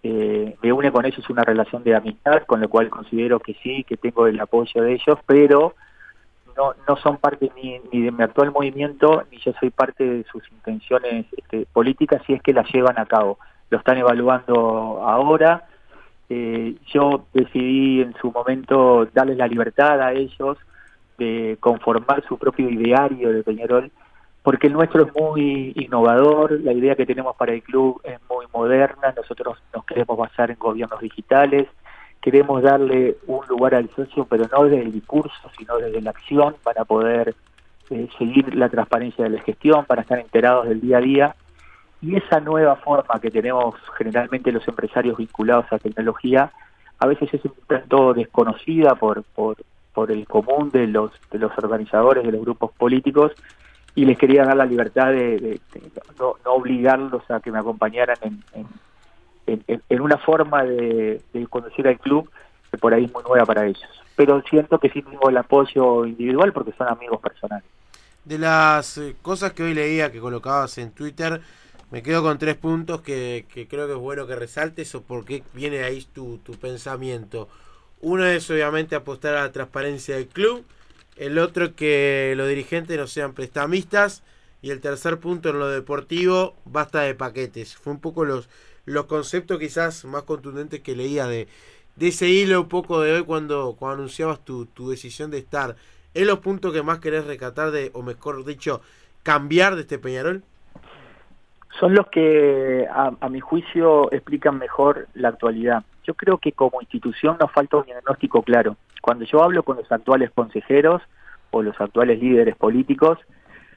Eh, 0.02 0.56
me 0.60 0.72
une 0.72 0.90
con 0.90 1.06
ellos 1.06 1.28
una 1.30 1.44
relación 1.44 1.84
de 1.84 1.94
amistad, 1.94 2.42
con 2.42 2.60
lo 2.60 2.68
cual 2.68 2.90
considero 2.90 3.38
que 3.38 3.54
sí, 3.62 3.84
que 3.84 3.96
tengo 3.96 4.26
el 4.26 4.40
apoyo 4.40 4.82
de 4.82 4.94
ellos, 4.94 5.18
pero 5.26 5.74
no, 6.56 6.96
son 6.96 7.16
parte 7.18 7.50
ni, 7.56 7.80
ni 7.92 8.02
de 8.02 8.12
mi 8.12 8.22
actual 8.22 8.52
movimiento, 8.52 9.24
ni 9.30 9.38
yo 9.38 9.52
soy 9.58 9.70
parte 9.70 10.04
de 10.04 10.24
sus 10.24 10.42
intenciones 10.50 11.26
este, 11.36 11.66
políticas, 11.72 12.22
si 12.26 12.34
es 12.34 12.42
que 12.42 12.52
las 12.52 12.68
llevan 12.72 12.98
a 12.98 13.06
cabo. 13.06 13.38
Lo 13.70 13.78
están 13.78 13.98
evaluando 13.98 15.02
ahora 15.04 15.64
Eh, 16.28 16.76
yo 16.86 17.26
decidí 17.32 18.00
en 18.00 18.14
su 18.20 18.30
momento 18.30 19.06
darles 19.12 19.36
la 19.36 19.46
libertad 19.46 20.00
a 20.00 20.12
ellos 20.12 20.58
de 21.18 21.56
conformar 21.60 22.24
su 22.26 22.38
propio 22.38 22.68
ideario 22.70 23.30
de 23.30 23.42
Peñarol, 23.42 23.90
porque 24.42 24.66
el 24.66 24.72
nuestro 24.72 25.06
es 25.06 25.14
muy 25.14 25.72
innovador, 25.76 26.60
la 26.60 26.72
idea 26.72 26.96
que 26.96 27.06
tenemos 27.06 27.36
para 27.36 27.52
el 27.52 27.62
club 27.62 28.00
es 28.04 28.18
muy 28.28 28.46
moderna, 28.52 29.14
nosotros 29.16 29.58
nos 29.74 29.84
queremos 29.84 30.18
basar 30.18 30.50
en 30.50 30.58
gobiernos 30.58 31.00
digitales, 31.00 31.66
queremos 32.20 32.62
darle 32.62 33.16
un 33.26 33.46
lugar 33.46 33.74
al 33.74 33.90
socio, 33.90 34.26
pero 34.28 34.46
no 34.50 34.64
desde 34.64 34.82
el 34.82 34.92
discurso, 34.92 35.50
sino 35.56 35.76
desde 35.76 36.00
la 36.00 36.10
acción, 36.10 36.56
para 36.62 36.84
poder 36.84 37.34
eh, 37.90 38.08
seguir 38.18 38.54
la 38.54 38.68
transparencia 38.70 39.24
de 39.24 39.30
la 39.30 39.42
gestión, 39.42 39.84
para 39.84 40.02
estar 40.02 40.18
enterados 40.18 40.68
del 40.68 40.80
día 40.80 40.98
a 40.98 41.00
día. 41.00 41.36
Y 42.04 42.16
esa 42.16 42.40
nueva 42.40 42.76
forma 42.76 43.20
que 43.20 43.30
tenemos 43.30 43.74
generalmente 43.96 44.52
los 44.52 44.66
empresarios 44.68 45.16
vinculados 45.16 45.66
a 45.70 45.78
tecnología, 45.78 46.50
a 46.98 47.06
veces 47.06 47.32
es 47.32 47.44
un 47.44 47.54
tanto 47.66 48.12
desconocida 48.12 48.94
por, 48.94 49.22
por, 49.22 49.56
por 49.92 50.10
el 50.10 50.26
común 50.26 50.70
de 50.70 50.86
los, 50.86 51.12
de 51.30 51.38
los 51.38 51.56
organizadores, 51.56 52.24
de 52.24 52.32
los 52.32 52.42
grupos 52.42 52.72
políticos, 52.72 53.32
y 53.94 54.04
les 54.04 54.18
quería 54.18 54.44
dar 54.44 54.56
la 54.56 54.66
libertad 54.66 55.12
de, 55.12 55.60
no, 56.18 56.34
obligarlos 56.44 57.22
a 57.30 57.40
que 57.40 57.50
me 57.50 57.58
acompañaran 57.58 58.16
en 58.22 58.66
en, 59.46 60.00
una 60.00 60.18
forma 60.18 60.64
de, 60.64 61.20
conducir 61.50 61.86
al 61.88 61.98
club 61.98 62.30
que 62.70 62.78
por 62.78 62.94
ahí 62.94 63.04
es 63.04 63.12
muy 63.12 63.22
nueva 63.22 63.44
para 63.44 63.66
ellos. 63.66 63.82
Pero 64.16 64.42
siento 64.42 64.78
que 64.78 64.90
sí 64.90 65.02
tengo 65.02 65.28
el 65.28 65.36
apoyo 65.36 66.06
individual 66.06 66.52
porque 66.52 66.72
son 66.72 66.88
amigos 66.88 67.20
personales. 67.20 67.68
De 68.24 68.38
las 68.38 68.98
eh, 68.98 69.16
cosas 69.20 69.52
que 69.52 69.62
hoy 69.62 69.74
leía 69.74 70.10
que 70.10 70.20
colocabas 70.20 70.78
en 70.78 70.92
Twitter, 70.92 71.40
me 71.94 72.02
quedo 72.02 72.24
con 72.24 72.38
tres 72.38 72.56
puntos 72.56 73.02
que, 73.02 73.46
creo 73.70 73.86
que 73.86 73.92
es 73.92 73.98
bueno 74.00 74.26
que 74.26 74.34
resaltes 74.34 74.92
o 74.96 75.02
por 75.02 75.24
qué 75.24 75.44
viene 75.52 75.84
ahí 75.84 76.04
tu, 76.12 76.40
pensamiento. 76.60 77.48
Uno 78.00 78.26
es 78.26 78.50
obviamente 78.50 78.96
apostar 78.96 79.36
a 79.36 79.42
la 79.42 79.52
transparencia 79.52 80.16
del 80.16 80.26
club, 80.26 80.64
el 81.14 81.38
otro 81.38 81.76
que 81.76 82.34
los 82.36 82.48
dirigentes 82.48 82.98
no 82.98 83.06
sean 83.06 83.32
prestamistas 83.32 84.24
y 84.60 84.70
el 84.70 84.80
tercer 84.80 85.20
punto 85.20 85.50
en 85.50 85.60
lo 85.60 85.68
deportivo, 85.68 86.56
basta 86.64 87.02
de 87.02 87.14
paquetes. 87.14 87.76
Fue 87.76 87.92
un 87.92 88.00
poco 88.00 88.24
los, 88.24 88.48
los 88.86 89.04
conceptos 89.04 89.60
quizás 89.60 90.04
más 90.04 90.24
contundentes 90.24 90.80
que 90.80 90.96
leía 90.96 91.28
de, 91.28 91.46
ese 92.00 92.28
hilo 92.28 92.62
un 92.62 92.68
poco 92.68 93.02
de 93.02 93.12
hoy 93.12 93.22
cuando, 93.22 93.76
cuando 93.78 93.98
anunciabas 94.02 94.44
tu, 94.44 94.66
tu 94.66 94.90
decisión 94.90 95.30
de 95.30 95.38
estar. 95.38 95.76
¿Es 96.12 96.26
los 96.26 96.40
puntos 96.40 96.72
que 96.72 96.82
más 96.82 96.98
querés 96.98 97.24
rescatar 97.24 97.70
de, 97.70 97.92
o 97.94 98.02
mejor 98.02 98.44
dicho, 98.44 98.80
cambiar 99.22 99.76
de 99.76 99.82
este 99.82 100.00
Peñarol? 100.00 100.42
Son 101.80 101.94
los 101.94 102.06
que, 102.08 102.86
a, 102.90 103.12
a 103.20 103.28
mi 103.28 103.40
juicio, 103.40 104.12
explican 104.12 104.58
mejor 104.58 105.08
la 105.14 105.28
actualidad. 105.28 105.82
Yo 106.04 106.14
creo 106.14 106.38
que 106.38 106.52
como 106.52 106.80
institución 106.80 107.36
nos 107.40 107.50
falta 107.50 107.78
un 107.78 107.84
diagnóstico 107.84 108.42
claro. 108.42 108.76
Cuando 109.00 109.24
yo 109.24 109.42
hablo 109.42 109.62
con 109.62 109.76
los 109.76 109.90
actuales 109.90 110.30
consejeros 110.30 111.02
o 111.50 111.62
los 111.62 111.78
actuales 111.80 112.20
líderes 112.20 112.56
políticos, 112.56 113.18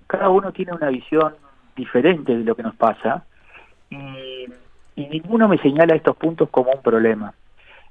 cada 0.07 0.29
uno 0.29 0.51
tiene 0.51 0.73
una 0.73 0.89
visión 0.89 1.33
diferente 1.75 2.35
de 2.35 2.43
lo 2.43 2.55
que 2.55 2.63
nos 2.63 2.75
pasa 2.75 3.25
y 3.89 5.05
ninguno 5.05 5.47
me 5.47 5.57
señala 5.59 5.95
estos 5.95 6.17
puntos 6.17 6.49
como 6.49 6.71
un 6.71 6.81
problema. 6.81 7.33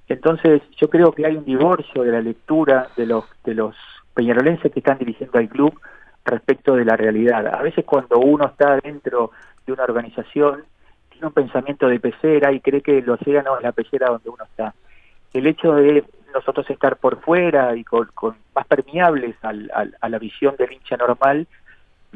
Entonces, 0.09 0.63
yo 0.77 0.89
creo 0.89 1.13
que 1.13 1.27
hay 1.27 1.37
un 1.37 1.45
divorcio 1.45 2.03
de 2.03 2.13
la 2.13 2.21
lectura 2.21 2.89
de 2.97 3.07
los 3.07 3.25
de 3.45 3.55
los 3.55 3.77
peñarolenses 4.15 4.73
que 4.73 4.81
están 4.81 4.99
dirigiendo 4.99 5.39
al 5.39 5.49
club 5.49 5.79
respecto 6.25 6.75
de 6.75 6.85
la 6.85 6.97
realidad. 6.97 7.47
A 7.47 7.63
veces 7.63 7.85
cuando 7.85 8.19
uno 8.19 8.47
está 8.47 8.79
dentro 8.83 9.31
de 9.67 9.73
una 9.73 9.85
organización, 9.85 10.65
tiene 11.11 11.27
un 11.27 11.33
pensamiento 11.33 11.89
de 11.89 12.01
pecera 12.01 12.53
y 12.53 12.61
cree 12.61 12.83
que 12.83 12.99
el 12.99 13.11
océano 13.11 13.57
es 13.57 13.63
la 13.63 13.73
pecera 13.73 14.09
donde 14.09 14.31
uno 14.31 14.45
está. 14.45 14.75
El 15.33 15.47
hecho 15.47 15.75
de 15.75 16.05
nosotros 16.33 16.69
estar 16.71 16.97
por 16.97 17.21
fuera 17.21 17.75
y 17.77 17.85
con, 17.85 18.09
más 18.55 18.67
permeables 18.67 19.37
al, 19.43 19.71
a 20.01 20.09
la 20.09 20.19
visión 20.19 20.55
del 20.57 20.73
hincha 20.73 20.97
normal, 20.97 21.47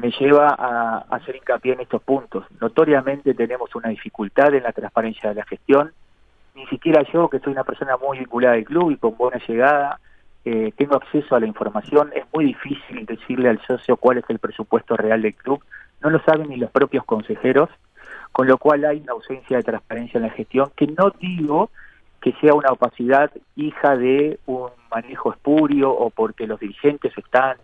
me 0.01 0.11
lleva 0.11 0.55
a, 0.57 1.05
hacer 1.15 1.35
hincapié 1.35 1.73
en 1.73 1.81
estos 1.81 2.01
puntos. 2.01 2.45
Notoriamente 2.59 3.33
tenemos 3.33 3.73
una 3.75 3.89
dificultad 3.89 4.53
en 4.53 4.63
la 4.63 4.71
transparencia 4.71 5.29
de 5.29 5.35
la 5.35 5.45
gestión. 5.45 5.91
Ni 6.55 6.65
siquiera 6.67 7.03
yo, 7.13 7.29
que 7.29 7.39
soy 7.39 7.53
una 7.53 7.63
persona 7.63 7.95
muy 7.97 8.19
vinculada 8.19 8.55
al 8.55 8.65
club 8.65 8.91
y 8.91 8.97
con 8.97 9.15
buena 9.15 9.39
llegada, 9.47 9.99
eh, 10.43 10.73
tengo 10.75 10.95
acceso 10.95 11.35
a 11.35 11.39
la 11.39 11.45
información. 11.45 12.11
Es 12.13 12.25
muy 12.33 12.45
difícil 12.45 13.05
decirle 13.05 13.49
al 13.49 13.61
socio 13.61 13.95
cuál 13.95 14.17
es 14.17 14.25
el 14.29 14.39
presupuesto 14.39 14.97
real 14.97 15.21
del 15.21 15.35
club. 15.35 15.63
No 16.01 16.09
lo 16.09 16.19
saben 16.23 16.49
ni 16.49 16.57
los 16.57 16.71
propios 16.71 17.05
consejeros, 17.05 17.69
con 18.31 18.47
lo 18.47 18.57
cual 18.57 18.85
hay 18.85 18.99
una 19.01 19.13
ausencia 19.13 19.57
de 19.57 19.63
transparencia 19.63 20.17
en 20.17 20.23
la 20.23 20.31
gestión, 20.31 20.71
que 20.75 20.87
no 20.87 21.11
digo 21.19 21.69
que 22.21 22.33
sea 22.33 22.53
una 22.53 22.71
opacidad 22.71 23.31
hija 23.55 23.97
de 23.97 24.39
un 24.45 24.69
manejo 24.91 25.31
espurio 25.31 25.91
o 25.91 26.09
porque 26.09 26.45
los 26.47 26.59
dirigentes 26.59 27.17
están 27.17 27.57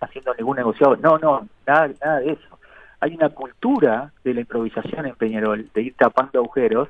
haciendo 0.00 0.34
ningún 0.34 0.56
negociado. 0.56 0.96
No, 0.96 1.18
no, 1.18 1.48
nada, 1.66 1.90
nada 2.02 2.18
de 2.18 2.32
eso. 2.32 2.58
Hay 3.00 3.14
una 3.14 3.30
cultura 3.30 4.12
de 4.24 4.34
la 4.34 4.40
improvisación 4.40 5.06
en 5.06 5.14
Peñarol, 5.14 5.70
de 5.72 5.82
ir 5.82 5.94
tapando 5.94 6.38
agujeros, 6.40 6.88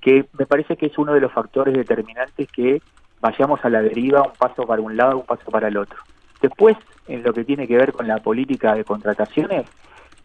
que 0.00 0.26
me 0.38 0.46
parece 0.46 0.76
que 0.76 0.86
es 0.86 0.98
uno 0.98 1.12
de 1.12 1.20
los 1.20 1.32
factores 1.32 1.74
determinantes 1.74 2.48
que 2.52 2.82
vayamos 3.20 3.64
a 3.64 3.70
la 3.70 3.82
deriva, 3.82 4.22
un 4.22 4.32
paso 4.32 4.66
para 4.66 4.80
un 4.80 4.96
lado, 4.96 5.18
un 5.18 5.26
paso 5.26 5.50
para 5.50 5.68
el 5.68 5.76
otro. 5.76 5.98
Después, 6.40 6.76
en 7.06 7.22
lo 7.22 7.32
que 7.32 7.44
tiene 7.44 7.66
que 7.66 7.76
ver 7.76 7.92
con 7.92 8.06
la 8.06 8.18
política 8.18 8.74
de 8.74 8.84
contrataciones, 8.84 9.66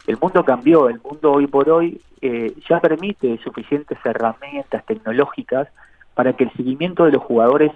el 0.07 0.17
mundo 0.21 0.43
cambió, 0.45 0.89
el 0.89 0.99
mundo 0.99 1.31
hoy 1.31 1.47
por 1.47 1.69
hoy 1.69 1.99
eh, 2.21 2.53
ya 2.69 2.79
permite 2.79 3.37
suficientes 3.43 3.97
herramientas 4.03 4.85
tecnológicas 4.85 5.67
para 6.13 6.33
que 6.33 6.45
el 6.45 6.51
seguimiento 6.53 7.05
de 7.05 7.11
los 7.11 7.23
jugadores 7.23 7.71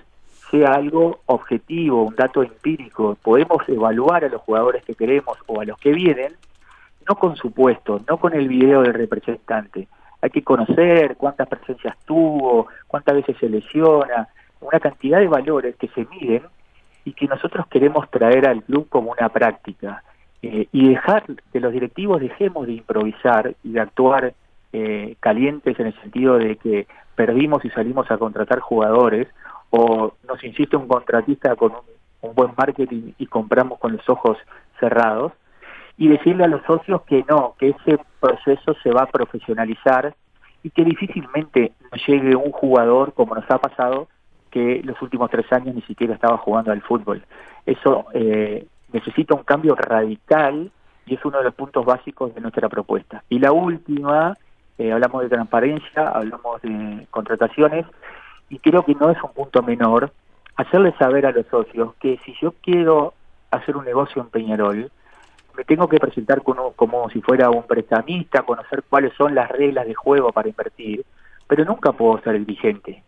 sea 0.52 0.74
algo 0.74 1.20
objetivo, 1.26 2.04
un 2.04 2.16
dato 2.16 2.44
empírico. 2.44 3.18
Podemos 3.22 3.68
evaluar 3.68 4.26
a 4.26 4.30
los 4.30 4.42
jugadores 4.42 4.84
que 4.84 4.96
queremos 4.96 5.38
o 5.48 5.62
a 5.62 5.66
los 5.66 5.78
que 5.80 5.92
vienen, 5.92 6.34
no 7.08 7.16
con 7.16 7.36
su 7.36 7.52
puesto, 7.52 8.02
no 8.08 8.18
con 8.18 8.34
el 8.34 8.48
video 8.48 8.82
del 8.82 8.94
representante. 8.94 9.88
Hay 10.22 10.30
que 10.30 10.44
conocer 10.44 11.16
cuántas 11.18 11.48
presencias 11.48 11.96
tuvo, 12.06 12.68
cuántas 12.88 13.16
veces 13.16 13.38
se 13.40 13.50
lesiona, 13.50 14.28
una 14.62 14.80
cantidad 14.80 15.20
de 15.20 15.28
valores 15.28 15.76
que 15.78 15.88
se 15.90 16.06
miden 16.06 16.44
y 17.06 17.14
que 17.14 17.28
nosotros 17.28 17.68
queremos 17.68 18.10
traer 18.10 18.48
al 18.48 18.64
club 18.64 18.88
como 18.90 19.12
una 19.12 19.30
práctica. 19.30 20.04
Eh, 20.42 20.68
y 20.72 20.90
dejar 20.90 21.26
que 21.52 21.60
los 21.60 21.74
directivos 21.74 22.22
dejemos 22.22 22.66
de 22.66 22.74
improvisar 22.74 23.56
y 23.64 23.74
de 23.74 23.82
actuar 23.82 24.34
eh, 24.72 25.16
calientes 25.20 25.78
en 25.80 25.88
el 25.88 26.02
sentido 26.02 26.38
de 26.38 26.56
que 26.56 26.88
perdimos 27.16 27.66
y 27.66 27.70
salimos 27.72 28.10
a 28.10 28.18
contratar 28.18 28.60
jugadores 28.60 29.28
o 29.70 30.14
nos 30.28 30.44
insiste 30.44 30.78
un 30.78 30.88
contratista 30.88 31.56
con 31.56 31.74
un, 32.22 32.36
buen 32.36 32.52
marketing 32.58 33.14
y 33.18 33.26
compramos 33.28 33.80
con 33.80 33.94
los 33.94 34.08
ojos 34.10 34.38
cerrados, 34.80 35.34
y 35.98 36.08
decirle 36.08 36.46
a 36.46 36.48
los 36.48 36.64
socios 36.64 37.02
que 37.02 37.26
no, 37.28 37.56
que 37.60 37.70
ese 37.70 38.00
proceso 38.22 38.74
se 38.82 38.90
va 38.90 39.02
a 39.02 39.08
profesionalizar 39.08 40.16
y 40.64 40.70
que 40.70 40.86
difícilmente 40.86 41.74
llegue 42.08 42.36
un 42.38 42.52
jugador 42.52 43.14
como 43.14 43.36
nos 43.36 43.50
ha 43.52 43.58
pasado 43.58 44.08
que 44.50 44.82
los 44.84 45.00
últimos 45.02 45.30
tres 45.30 45.52
años 45.52 45.76
ni 45.76 45.82
siquiera 45.82 46.14
estaba 46.14 46.38
jugando 46.38 46.72
al 46.72 46.82
fútbol. 46.82 47.24
Eso 47.66 48.06
eh, 48.14 48.66
necesita 48.92 49.36
un 49.36 49.44
cambio 49.44 49.76
radical 49.76 50.72
y 51.06 51.16
es 51.16 51.26
uno 51.26 51.40
de 51.40 51.46
los 51.46 51.56
puntos 51.56 51.86
básicos 51.86 52.34
de 52.34 52.42
nuestra 52.42 52.70
propuesta. 52.70 53.24
Y 53.30 53.40
la 53.40 53.52
última, 53.52 54.38
eh, 54.78 54.92
hablamos 54.92 55.24
de 55.24 55.30
transparencia, 55.30 56.08
hablamos 56.08 56.62
de 56.62 57.08
contrataciones, 57.10 57.86
y 58.50 58.60
creo 58.60 58.84
que 58.84 58.96
no 58.96 59.10
es 59.10 59.22
un 59.24 59.32
punto 59.34 59.62
menor, 59.62 60.12
hacerle 60.56 60.94
saber 60.98 61.26
a 61.26 61.32
los 61.32 61.46
socios 61.48 61.94
que 62.00 62.20
si 62.26 62.34
yo 62.42 62.54
quiero 62.62 63.14
hacer 63.52 63.78
un 63.78 63.86
negocio 63.86 64.22
en 64.22 64.30
Peñarol, 64.30 64.92
me 65.56 65.64
tengo 65.64 65.88
que 65.88 66.00
presentar 66.00 66.42
como, 66.42 66.72
como 66.74 67.10
si 67.10 67.22
fuera 67.22 67.50
un 67.50 67.64
prestamista, 67.64 68.44
conocer 68.44 68.84
cuáles 68.90 69.14
son 69.16 69.36
las 69.36 69.50
reglas 69.50 69.88
de 69.88 69.96
juego 69.96 70.32
para 70.32 70.48
invertir, 70.48 71.04
pero 71.48 71.66
nunca 71.66 71.92
puedo 71.92 72.22
ser 72.22 72.36
el 72.36 72.46
dirigente. 72.46 73.04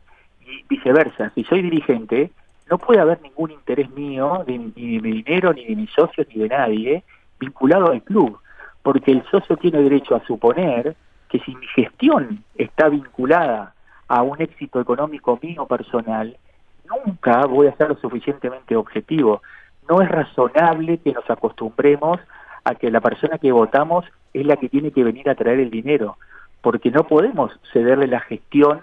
Y 0.46 0.64
viceversa, 0.68 1.32
si 1.36 1.44
soy 1.44 1.62
dirigente, 1.62 2.32
no 2.72 2.78
puede 2.78 3.02
haber 3.02 3.22
ningún 3.22 3.52
interés 3.52 3.90
mío, 3.92 4.46
ni 4.48 4.58
de 4.58 5.02
mi 5.02 5.12
dinero, 5.12 5.52
ni 5.54 5.66
de 5.66 5.76
mis 5.76 5.92
socios, 5.92 6.26
ni 6.34 6.42
de 6.42 6.48
nadie, 6.48 7.04
vinculado 7.38 7.92
al 7.92 8.02
club, 8.02 8.40
porque 8.82 9.12
el 9.12 9.24
socio 9.30 9.58
tiene 9.58 9.82
derecho 9.82 10.16
a 10.16 10.26
suponer 10.26 10.96
que 11.28 11.40
si 11.40 11.54
mi 11.54 11.68
gestión 11.68 12.46
está 12.56 12.88
vinculada 12.88 13.74
a 14.08 14.22
un 14.22 14.42
éxito 14.42 14.80
económico 14.80 15.38
mío 15.42 15.66
personal, 15.66 16.38
nunca 16.86 17.46
voy 17.46 17.68
a 17.68 17.76
ser 17.76 17.90
lo 17.90 17.96
suficientemente 17.98 18.78
objetivo. 18.78 19.42
No 19.90 20.02
es 20.02 20.08
razonable 20.08 21.00
que 21.00 21.12
nos 21.12 21.30
acostumbremos 21.30 22.22
a 22.64 22.76
que 22.76 22.90
la 22.90 23.02
persona 23.02 23.38
que 23.38 23.52
votamos 23.52 24.06
es 24.34 24.46
la 24.46 24.56
que 24.56 24.70
tiene 24.70 24.92
que 24.92 25.04
venir 25.04 25.30
a 25.30 25.36
traer 25.36 25.60
el 25.60 25.72
dinero, 25.72 26.18
porque 26.62 26.90
no 26.90 27.04
podemos 27.04 27.52
cederle 27.74 28.08
la 28.08 28.22
gestión 28.22 28.82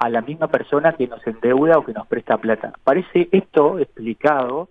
a 0.00 0.08
la 0.08 0.22
misma 0.22 0.48
persona 0.48 0.94
que 0.94 1.06
nos 1.06 1.24
endeuda 1.26 1.78
o 1.78 1.84
que 1.84 1.92
nos 1.92 2.06
presta 2.06 2.38
plata. 2.38 2.72
Parece 2.82 3.28
esto 3.32 3.78
explicado, 3.78 4.70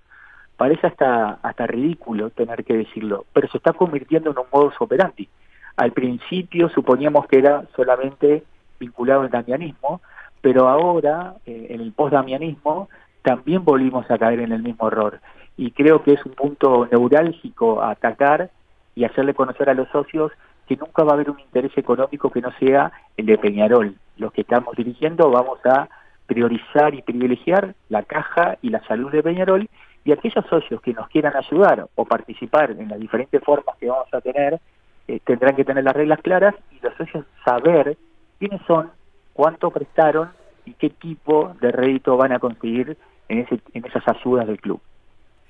parece 0.57 0.87
hasta, 0.87 1.37
hasta 1.43 1.67
ridículo 1.67 2.31
tener 2.31 2.65
que 2.65 2.75
decirlo, 2.75 3.25
pero 3.31 3.47
se 3.47 3.57
está 3.57 3.73
convirtiendo 3.73 4.31
en 4.31 4.39
un 4.39 4.45
modus 4.51 4.73
operandi. 4.79 5.29
Al 5.77 5.91
principio 5.91 6.67
suponíamos 6.69 7.27
que 7.27 7.37
era 7.37 7.63
solamente 7.75 8.43
vinculado 8.79 9.21
al 9.21 9.29
damianismo, 9.29 10.01
pero 10.41 10.67
ahora, 10.67 11.35
eh, 11.45 11.67
en 11.69 11.81
el 11.81 11.91
post-damianismo, 11.91 12.89
también 13.21 13.63
volvimos 13.63 14.09
a 14.09 14.17
caer 14.17 14.39
en 14.39 14.51
el 14.51 14.63
mismo 14.63 14.87
error. 14.87 15.19
Y 15.57 15.71
creo 15.71 16.01
que 16.01 16.13
es 16.13 16.25
un 16.25 16.31
punto 16.31 16.87
neurálgico 16.91 17.83
atacar 17.83 18.49
y 18.95 19.03
hacerle 19.03 19.35
conocer 19.35 19.69
a 19.69 19.75
los 19.75 19.87
socios 19.89 20.31
que 20.69 20.77
nunca 20.77 21.03
va 21.03 21.11
a 21.11 21.13
haber 21.15 21.31
un 21.31 21.39
interés 21.39 21.75
económico 21.77 22.29
que 22.29 22.41
no 22.41 22.51
sea 22.59 22.91
el 23.17 23.25
de 23.25 23.39
Peñarol. 23.39 23.95
Los 24.17 24.31
que 24.31 24.41
estamos 24.41 24.75
dirigiendo 24.75 25.31
vamos 25.31 25.57
a 25.65 25.89
priorizar 26.27 26.93
y 26.93 27.01
privilegiar 27.01 27.73
la 27.89 28.03
caja 28.03 28.59
y 28.61 28.69
la 28.69 28.85
salud 28.85 29.11
de 29.11 29.23
Peñarol 29.23 29.67
y 30.05 30.11
aquellos 30.11 30.45
socios 30.45 30.79
que 30.81 30.93
nos 30.93 31.07
quieran 31.09 31.35
ayudar 31.35 31.87
o 31.95 32.05
participar 32.05 32.69
en 32.69 32.87
las 32.87 32.99
diferentes 32.99 33.43
formas 33.43 33.77
que 33.79 33.87
vamos 33.87 34.13
a 34.13 34.21
tener, 34.21 34.59
eh, 35.07 35.19
tendrán 35.25 35.55
que 35.55 35.65
tener 35.65 35.83
las 35.83 35.95
reglas 35.95 36.21
claras 36.21 36.53
y 36.69 36.85
los 36.85 36.93
socios 36.97 37.25
saber 37.43 37.97
quiénes 38.37 38.61
son, 38.67 38.91
cuánto 39.33 39.71
prestaron 39.71 40.29
y 40.65 40.73
qué 40.73 40.91
tipo 40.91 41.55
de 41.61 41.71
rédito 41.71 42.15
van 42.15 42.33
a 42.33 42.37
conseguir 42.39 42.95
en, 43.27 43.39
ese, 43.39 43.59
en 43.73 43.85
esas 43.85 44.07
ayudas 44.07 44.45
del 44.45 44.61
club. 44.61 44.79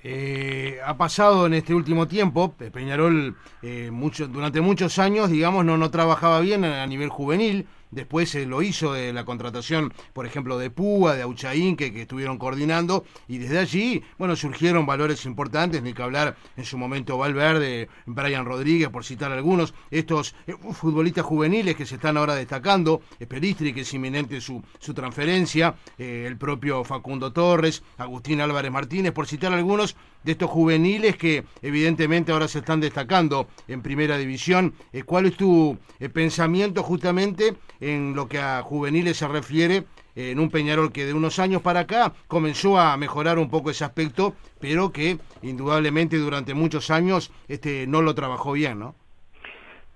Eh, 0.01 0.79
ha 0.85 0.95
pasado 0.95 1.45
en 1.45 1.53
este 1.53 1.73
último 1.73 2.07
tiempo, 2.07 2.53
Peñarol 2.71 3.35
eh, 3.61 3.89
mucho, 3.91 4.27
durante 4.27 4.61
muchos 4.61 4.97
años, 4.97 5.29
digamos, 5.29 5.65
no, 5.65 5.77
no 5.77 5.91
trabajaba 5.91 6.39
bien 6.39 6.63
a 6.63 6.87
nivel 6.87 7.09
juvenil, 7.09 7.67
Después 7.91 8.29
se 8.29 8.45
lo 8.45 8.61
hizo 8.61 8.93
de 8.93 9.13
la 9.13 9.25
contratación, 9.25 9.93
por 10.13 10.25
ejemplo, 10.25 10.57
de 10.57 10.69
Púa, 10.69 11.15
de 11.15 11.23
Auchaín, 11.23 11.75
que, 11.75 11.91
que, 11.91 12.03
estuvieron 12.03 12.37
coordinando, 12.37 13.03
y 13.27 13.37
desde 13.39 13.59
allí, 13.59 14.03
bueno, 14.17 14.35
surgieron 14.35 14.85
valores 14.85 15.25
importantes, 15.25 15.81
ni 15.81 15.93
que 15.93 16.03
hablar 16.03 16.37
en 16.55 16.65
su 16.65 16.77
momento 16.77 17.17
Valverde, 17.17 17.89
Brian 18.05 18.45
Rodríguez, 18.45 18.89
por 18.89 19.03
citar 19.03 19.31
algunos, 19.31 19.73
estos 19.91 20.35
eh, 20.47 20.55
futbolistas 20.73 21.25
juveniles 21.25 21.75
que 21.75 21.85
se 21.85 21.95
están 21.95 22.17
ahora 22.17 22.35
destacando, 22.35 23.01
Peristri, 23.27 23.73
que 23.73 23.81
es 23.81 23.93
inminente 23.93 24.41
su, 24.41 24.61
su 24.79 24.93
transferencia, 24.93 25.75
eh, 25.97 26.25
el 26.27 26.37
propio 26.37 26.83
Facundo 26.83 27.31
Torres, 27.31 27.83
Agustín 27.97 28.41
Álvarez 28.41 28.71
Martínez, 28.71 29.11
por 29.11 29.27
citar 29.27 29.53
algunos 29.53 29.95
de 30.23 30.31
estos 30.33 30.49
juveniles 30.49 31.17
que 31.17 31.43
evidentemente 31.61 32.31
ahora 32.31 32.47
se 32.47 32.59
están 32.59 32.79
destacando 32.79 33.47
en 33.67 33.81
primera 33.81 34.17
división. 34.17 34.73
Eh, 34.91 35.03
¿Cuál 35.03 35.27
es 35.27 35.37
tu 35.37 35.77
pensamiento 36.13 36.83
justamente 36.83 37.55
en 37.79 38.15
lo 38.15 38.27
que 38.27 38.39
a 38.39 38.61
juveniles 38.61 39.17
se 39.17 39.27
refiere, 39.27 39.83
en 40.15 40.39
un 40.39 40.49
Peñarol 40.49 40.91
que 40.91 41.05
de 41.05 41.13
unos 41.13 41.39
años 41.39 41.61
para 41.61 41.81
acá 41.81 42.11
comenzó 42.27 42.77
a 42.77 42.97
mejorar 42.97 43.39
un 43.39 43.49
poco 43.49 43.69
ese 43.69 43.85
aspecto, 43.85 44.33
pero 44.59 44.91
que 44.91 45.17
indudablemente 45.41 46.17
durante 46.17 46.53
muchos 46.53 46.91
años 46.91 47.31
este 47.47 47.87
no 47.87 48.01
lo 48.01 48.13
trabajó 48.15 48.53
bien, 48.53 48.79
¿no? 48.79 48.95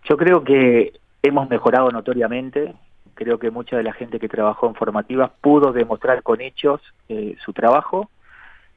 Yo 0.09 0.17
creo 0.17 0.43
que 0.43 0.93
hemos 1.21 1.49
mejorado 1.49 1.89
notoriamente, 1.89 2.73
creo 3.13 3.39
que 3.39 3.51
mucha 3.51 3.77
de 3.77 3.83
la 3.83 3.93
gente 3.93 4.19
que 4.19 4.27
trabajó 4.27 4.67
en 4.67 4.75
formativas 4.75 5.31
pudo 5.41 5.71
demostrar 5.71 6.23
con 6.23 6.41
hechos 6.41 6.81
eh, 7.09 7.35
su 7.43 7.53
trabajo. 7.53 8.09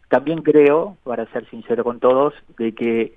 También 0.08 0.42
creo, 0.42 0.96
para 1.04 1.26
ser 1.26 1.48
sincero 1.50 1.84
con 1.84 1.98
todos, 1.98 2.34
de 2.58 2.72
que 2.72 3.14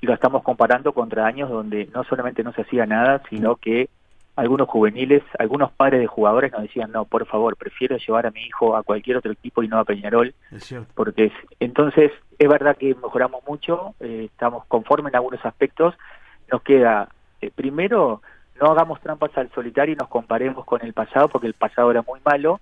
lo 0.00 0.12
estamos 0.12 0.42
comparando 0.42 0.92
contra 0.92 1.26
años 1.26 1.48
donde 1.48 1.88
no 1.94 2.02
solamente 2.04 2.42
no 2.42 2.52
se 2.52 2.62
hacía 2.62 2.86
nada, 2.86 3.22
sino 3.30 3.56
que 3.56 3.88
algunos 4.34 4.68
juveniles, 4.68 5.22
algunos 5.38 5.70
padres 5.72 6.00
de 6.00 6.06
jugadores 6.06 6.52
nos 6.52 6.62
decían, 6.62 6.90
no, 6.90 7.04
por 7.04 7.26
favor, 7.26 7.56
prefiero 7.56 7.96
llevar 7.98 8.26
a 8.26 8.30
mi 8.30 8.42
hijo 8.42 8.74
a 8.74 8.82
cualquier 8.82 9.18
otro 9.18 9.30
equipo 9.30 9.62
y 9.62 9.68
no 9.68 9.78
a 9.78 9.84
Peñarol. 9.84 10.34
Es 10.50 10.74
porque 10.94 11.26
es, 11.26 11.32
entonces 11.60 12.10
es 12.38 12.48
verdad 12.48 12.76
que 12.76 12.94
mejoramos 12.94 13.42
mucho, 13.46 13.94
eh, 14.00 14.28
estamos 14.32 14.64
conformes 14.66 15.12
en 15.12 15.16
algunos 15.16 15.44
aspectos, 15.44 15.94
nos 16.50 16.62
queda, 16.62 17.08
eh, 17.40 17.50
primero, 17.54 18.22
no 18.60 18.70
hagamos 18.70 19.00
trampas 19.00 19.36
al 19.36 19.50
solitario 19.52 19.92
y 19.94 19.96
nos 19.96 20.08
comparemos 20.08 20.64
con 20.64 20.82
el 20.82 20.94
pasado, 20.94 21.28
porque 21.28 21.46
el 21.46 21.54
pasado 21.54 21.90
era 21.90 22.02
muy 22.02 22.20
malo, 22.24 22.60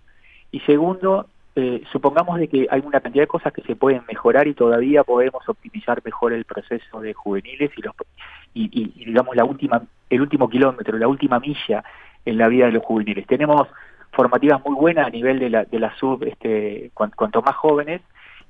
y 0.51 0.61
segundo, 0.61 1.27
eh, 1.57 1.83
supongamos 1.91 2.39
de 2.39 2.49
que 2.49 2.69
hay 2.71 2.81
una 2.85 3.01
cantidad 3.01 3.25
de 3.25 3.29
cosas 3.29 3.53
que 3.53 3.63
se 3.63 3.75
pueden 3.75 4.03
mejorar 4.07 4.47
y 4.47 4.55
todavía 4.55 5.03
podemos 5.03 5.49
optimizar 5.49 6.01
mejor 6.05 6.33
el 6.33 6.45
proceso 6.45 7.01
de 7.01 7.13
juveniles 7.13 7.73
y 7.77 7.83
los 7.83 7.95
y, 8.55 9.05
digamos 9.05 9.35
la 9.35 9.45
última 9.45 9.83
el 10.09 10.21
último 10.21 10.49
kilómetro 10.49 10.97
la 10.97 11.09
última 11.09 11.41
milla 11.41 11.83
en 12.25 12.39
la 12.39 12.49
vida 12.49 12.67
de 12.67 12.73
los 12.73 12.85
juveniles. 12.85 13.27
Tenemos 13.27 13.67
formativas 14.13 14.65
muy 14.65 14.77
buenas 14.77 15.09
a 15.09 15.11
nivel 15.11 15.41
de 15.41 15.51
la 15.51 15.65
de 15.65 15.79
la 15.81 15.93
sub 15.97 16.23
este 16.23 16.93
cuanto 16.95 17.43
más 17.43 17.57
jóvenes 17.57 18.03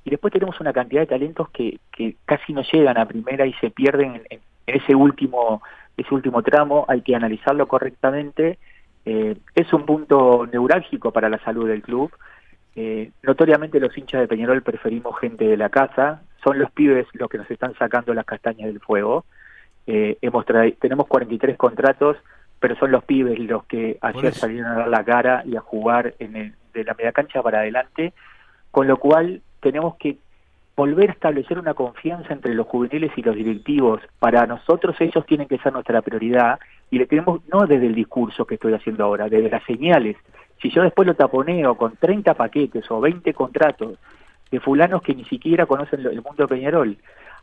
y 0.05 0.11
después 0.11 0.33
tenemos 0.33 0.61
una 0.61 0.72
cantidad 0.72 1.01
de 1.01 1.07
talentos 1.07 1.48
que, 1.51 1.79
que 1.92 2.16
casi 2.27 2.53
no 2.53 2.62
llegan 2.70 2.98
a 2.98 3.07
primera 3.07 3.46
y 3.46 3.55
se 3.55 3.70
pierden 3.70 4.22
en, 4.29 4.40
en 4.66 4.77
ese 4.77 4.94
último 4.94 5.62
ese 5.96 6.14
último 6.14 6.42
tramo. 6.42 6.85
Hay 6.87 7.01
que 7.01 7.16
analizarlo 7.16 7.66
correctamente. 7.66 8.59
Eh, 9.07 9.37
es 9.55 9.72
un 9.72 9.87
punto 9.87 10.46
neurálgico 10.53 11.12
para 11.12 11.31
la 11.31 11.38
salud 11.38 11.66
del 11.66 11.81
club 11.81 12.11
eh, 12.83 13.11
notoriamente 13.23 13.79
los 13.79 13.97
hinchas 13.97 14.23
de 14.23 14.27
Peñarol 14.27 14.62
preferimos 14.62 15.19
gente 15.19 15.45
de 15.45 15.59
la 15.59 15.69
casa, 15.69 16.23
son 16.43 16.59
los 16.59 16.71
pibes 16.71 17.07
los 17.12 17.29
que 17.29 17.37
nos 17.37 17.51
están 17.51 17.75
sacando 17.75 18.14
las 18.14 18.25
castañas 18.25 18.69
del 18.69 18.81
fuego. 18.81 19.27
Eh, 19.87 20.16
hemos 20.23 20.47
tenemos 20.79 21.07
43 21.07 21.59
contratos, 21.59 22.16
pero 22.59 22.77
son 22.77 22.90
los 22.90 23.05
pibes 23.05 23.38
los 23.38 23.66
que 23.66 23.99
ayer 24.01 24.33
salieron 24.33 24.73
a 24.73 24.77
dar 24.77 24.88
la 24.88 25.05
cara 25.05 25.43
y 25.45 25.57
a 25.57 25.61
jugar 25.61 26.14
en 26.21 26.37
el, 26.37 26.55
de 26.73 26.85
la 26.85 26.95
media 26.95 27.12
cancha 27.12 27.43
para 27.43 27.59
adelante, 27.59 28.14
con 28.71 28.87
lo 28.87 28.97
cual 28.97 29.43
tenemos 29.61 29.97
que 29.97 30.16
volver 30.75 31.11
a 31.11 31.12
establecer 31.12 31.59
una 31.59 31.75
confianza 31.75 32.33
entre 32.33 32.55
los 32.55 32.66
juveniles 32.66 33.12
y 33.14 33.21
los 33.21 33.37
directivos. 33.37 34.01
Para 34.19 34.47
nosotros 34.47 34.97
ellos 35.01 35.27
tienen 35.27 35.49
que 35.49 35.59
ser 35.59 35.75
nuestra 35.75 36.01
prioridad 36.01 36.59
y 36.90 36.97
le 36.97 37.05
tenemos, 37.05 37.43
no 37.53 37.66
desde 37.66 37.88
el 37.88 37.95
discurso 37.95 38.47
que 38.47 38.55
estoy 38.55 38.73
haciendo 38.73 39.05
ahora, 39.05 39.29
desde 39.29 39.51
las 39.51 39.64
señales. 39.64 40.16
Si 40.61 40.70
yo 40.70 40.83
después 40.83 41.07
lo 41.07 41.14
taponeo 41.14 41.75
con 41.75 41.96
30 41.96 42.35
paquetes 42.35 42.90
o 42.90 43.01
20 43.01 43.33
contratos 43.35 43.99
de 44.51 44.61
fulanos 44.61 45.03
que 45.03 45.14
ni 45.14 45.25
siquiera 45.25 45.66
conocen 45.66 46.01
el 46.01 46.23
mundo 46.23 46.44
de 46.44 46.49
Peñarol, 46.49 46.96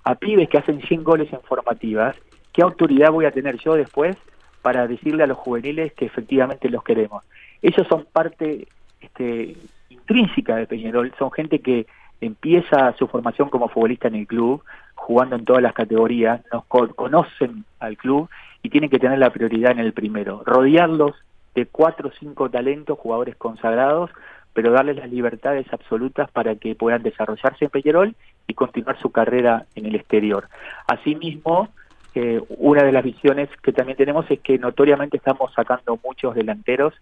a 0.03 0.15
pibes 0.15 0.49
que 0.49 0.57
hacen 0.57 0.81
100 0.81 1.03
goles 1.03 1.31
en 1.33 1.41
formativas, 1.41 2.15
¿qué 2.53 2.61
autoridad 2.61 3.11
voy 3.11 3.25
a 3.25 3.31
tener 3.31 3.57
yo 3.57 3.73
después 3.73 4.15
para 4.61 4.87
decirle 4.87 5.23
a 5.23 5.27
los 5.27 5.37
juveniles 5.37 5.93
que 5.93 6.05
efectivamente 6.05 6.69
los 6.69 6.83
queremos? 6.83 7.23
Ellos 7.61 7.87
son 7.87 8.05
parte 8.11 8.67
este, 9.01 9.57
intrínseca 9.89 10.55
de 10.55 10.67
Peñarol, 10.67 11.13
son 11.17 11.31
gente 11.31 11.59
que 11.59 11.87
empieza 12.21 12.93
su 12.93 13.07
formación 13.07 13.49
como 13.49 13.67
futbolista 13.67 14.07
en 14.07 14.15
el 14.15 14.27
club, 14.27 14.63
jugando 14.95 15.35
en 15.35 15.45
todas 15.45 15.61
las 15.61 15.73
categorías, 15.73 16.41
nos 16.51 16.65
conocen 16.65 17.63
al 17.79 17.97
club 17.97 18.29
y 18.63 18.69
tienen 18.69 18.89
que 18.89 18.99
tener 18.99 19.19
la 19.19 19.29
prioridad 19.29 19.71
en 19.71 19.79
el 19.79 19.93
primero. 19.93 20.43
Rodearlos 20.45 21.15
de 21.57 21.65
cuatro 21.65 22.09
o 22.09 22.11
cinco 22.19 22.51
talentos, 22.51 22.99
jugadores 22.99 23.35
consagrados, 23.35 24.11
pero 24.53 24.71
darles 24.71 24.97
las 24.97 25.09
libertades 25.09 25.65
absolutas 25.73 26.29
para 26.29 26.53
que 26.53 26.75
puedan 26.75 27.01
desarrollarse 27.01 27.65
en 27.65 27.71
Peñarol 27.71 28.15
y 28.45 28.53
continuar 28.53 28.99
su 28.99 29.11
carrera 29.11 29.65
en 29.73 29.87
el 29.87 29.95
exterior. 29.95 30.49
Asimismo, 30.87 31.69
eh, 32.13 32.39
una 32.49 32.83
de 32.83 32.91
las 32.91 33.03
visiones 33.03 33.49
que 33.63 33.73
también 33.73 33.97
tenemos 33.97 34.29
es 34.29 34.39
que 34.39 34.59
notoriamente 34.59 35.17
estamos 35.17 35.51
sacando 35.55 35.99
muchos 36.03 36.35
delanteros, 36.35 36.93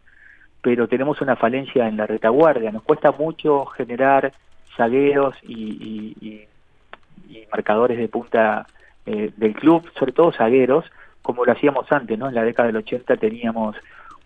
pero 0.61 0.87
tenemos 0.87 1.19
una 1.19 1.35
falencia 1.35 1.85
en 1.89 1.97
la 1.97 2.07
retaguardia. 2.07 2.71
Nos 2.71 2.83
cuesta 2.83 3.11
mucho 3.11 3.65
generar 3.65 4.31
zagueros 4.77 5.35
y, 5.43 6.47
marcadores 7.51 7.97
de 7.97 8.07
punta 8.07 8.65
eh, 9.05 9.31
del 9.35 9.53
club, 9.53 9.89
sobre 9.99 10.13
todo 10.13 10.31
zagueros, 10.31 10.85
como 11.21 11.43
lo 11.43 11.51
hacíamos 11.51 11.91
antes, 11.91 12.17
¿no? 12.17 12.29
En 12.29 12.35
la 12.35 12.43
década 12.43 12.67
del 12.67 12.77
80 12.77 13.17
teníamos 13.17 13.75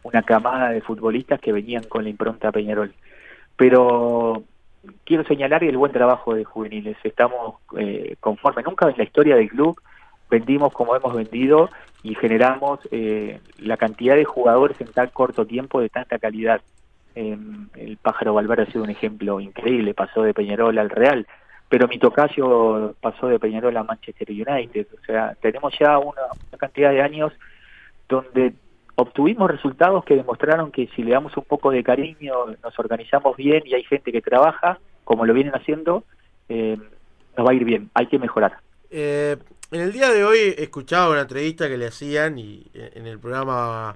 una 0.04 0.24
camada 0.24 0.70
de 0.70 0.82
futbolistas 0.82 1.40
que 1.40 1.52
venían 1.52 1.84
con 1.84 2.04
la 2.04 2.10
impronta 2.10 2.52
Peñarol. 2.52 2.94
Pero 3.56 4.44
quiero 5.04 5.24
señalar 5.26 5.64
el 5.64 5.78
buen 5.78 5.92
trabajo 5.92 6.34
de 6.34 6.44
juveniles. 6.44 6.98
Estamos 7.04 7.56
eh, 7.78 8.16
conformes. 8.20 8.66
Nunca 8.66 8.90
en 8.90 8.98
la 8.98 9.04
historia 9.04 9.36
del 9.36 9.50
club 9.50 9.80
vendimos 10.30 10.74
como 10.74 10.96
hemos 10.96 11.14
vendido 11.14 11.70
y 12.04 12.16
generamos 12.16 12.80
eh, 12.92 13.40
la 13.58 13.78
cantidad 13.78 14.16
de 14.16 14.26
jugadores 14.26 14.80
en 14.80 14.88
tan 14.88 15.08
corto 15.10 15.46
tiempo 15.46 15.82
de 15.82 15.90
tanta 15.90 16.20
calidad. 16.20 16.62
el 17.16 17.98
pájaro 18.02 18.34
Valverde 18.34 18.64
ha 18.64 18.72
sido 18.72 18.84
un 18.84 18.90
ejemplo 18.92 19.40
increíble, 19.40 19.94
pasó 19.94 20.22
de 20.22 20.34
Peñarol 20.34 20.78
al 20.78 20.90
Real, 20.90 21.28
pero 21.68 21.88
mi 21.88 22.00
tocayo 22.00 22.96
pasó 23.02 23.28
de 23.28 23.40
Peñarol 23.40 23.76
a 23.76 23.84
Manchester 23.84 24.30
United. 24.30 24.88
O 24.94 25.06
sea, 25.06 25.36
tenemos 25.42 25.74
ya 25.78 25.98
una 25.98 26.22
cantidad 26.58 26.92
de 26.92 27.02
años 27.02 27.34
donde 28.08 28.54
obtuvimos 29.00 29.50
resultados 29.50 30.04
que 30.04 30.16
demostraron 30.16 30.72
que 30.72 30.90
si 30.96 31.04
le 31.04 31.12
damos 31.12 31.36
un 31.38 31.46
poco 31.46 31.72
de 31.72 31.84
cariño, 31.84 32.34
nos 32.62 32.78
organizamos 32.78 33.38
bien 33.38 33.64
y 33.66 33.74
hay 33.74 33.84
gente 33.84 34.12
que 34.12 34.22
trabaja, 34.22 34.80
como 35.06 35.26
lo 35.26 35.34
vienen 35.34 35.56
haciendo, 35.56 36.04
eh, 36.50 36.78
nos 37.38 37.48
va 37.48 37.52
a 37.52 37.54
ir 37.54 37.64
bien. 37.64 37.90
Hay 37.94 38.08
que 38.08 38.20
mejorar. 38.20 38.58
Eh, 38.90 39.38
en 39.72 39.82
el 39.82 39.94
día 39.94 40.10
de 40.10 40.26
hoy 40.26 40.54
escuchaba 40.58 41.12
una 41.12 41.22
entrevista 41.22 41.70
que 41.70 41.78
le 41.78 41.88
hacían 41.88 42.38
y 42.38 42.66
eh, 42.74 42.92
en 42.96 43.08
el 43.08 43.20
programa 43.20 43.96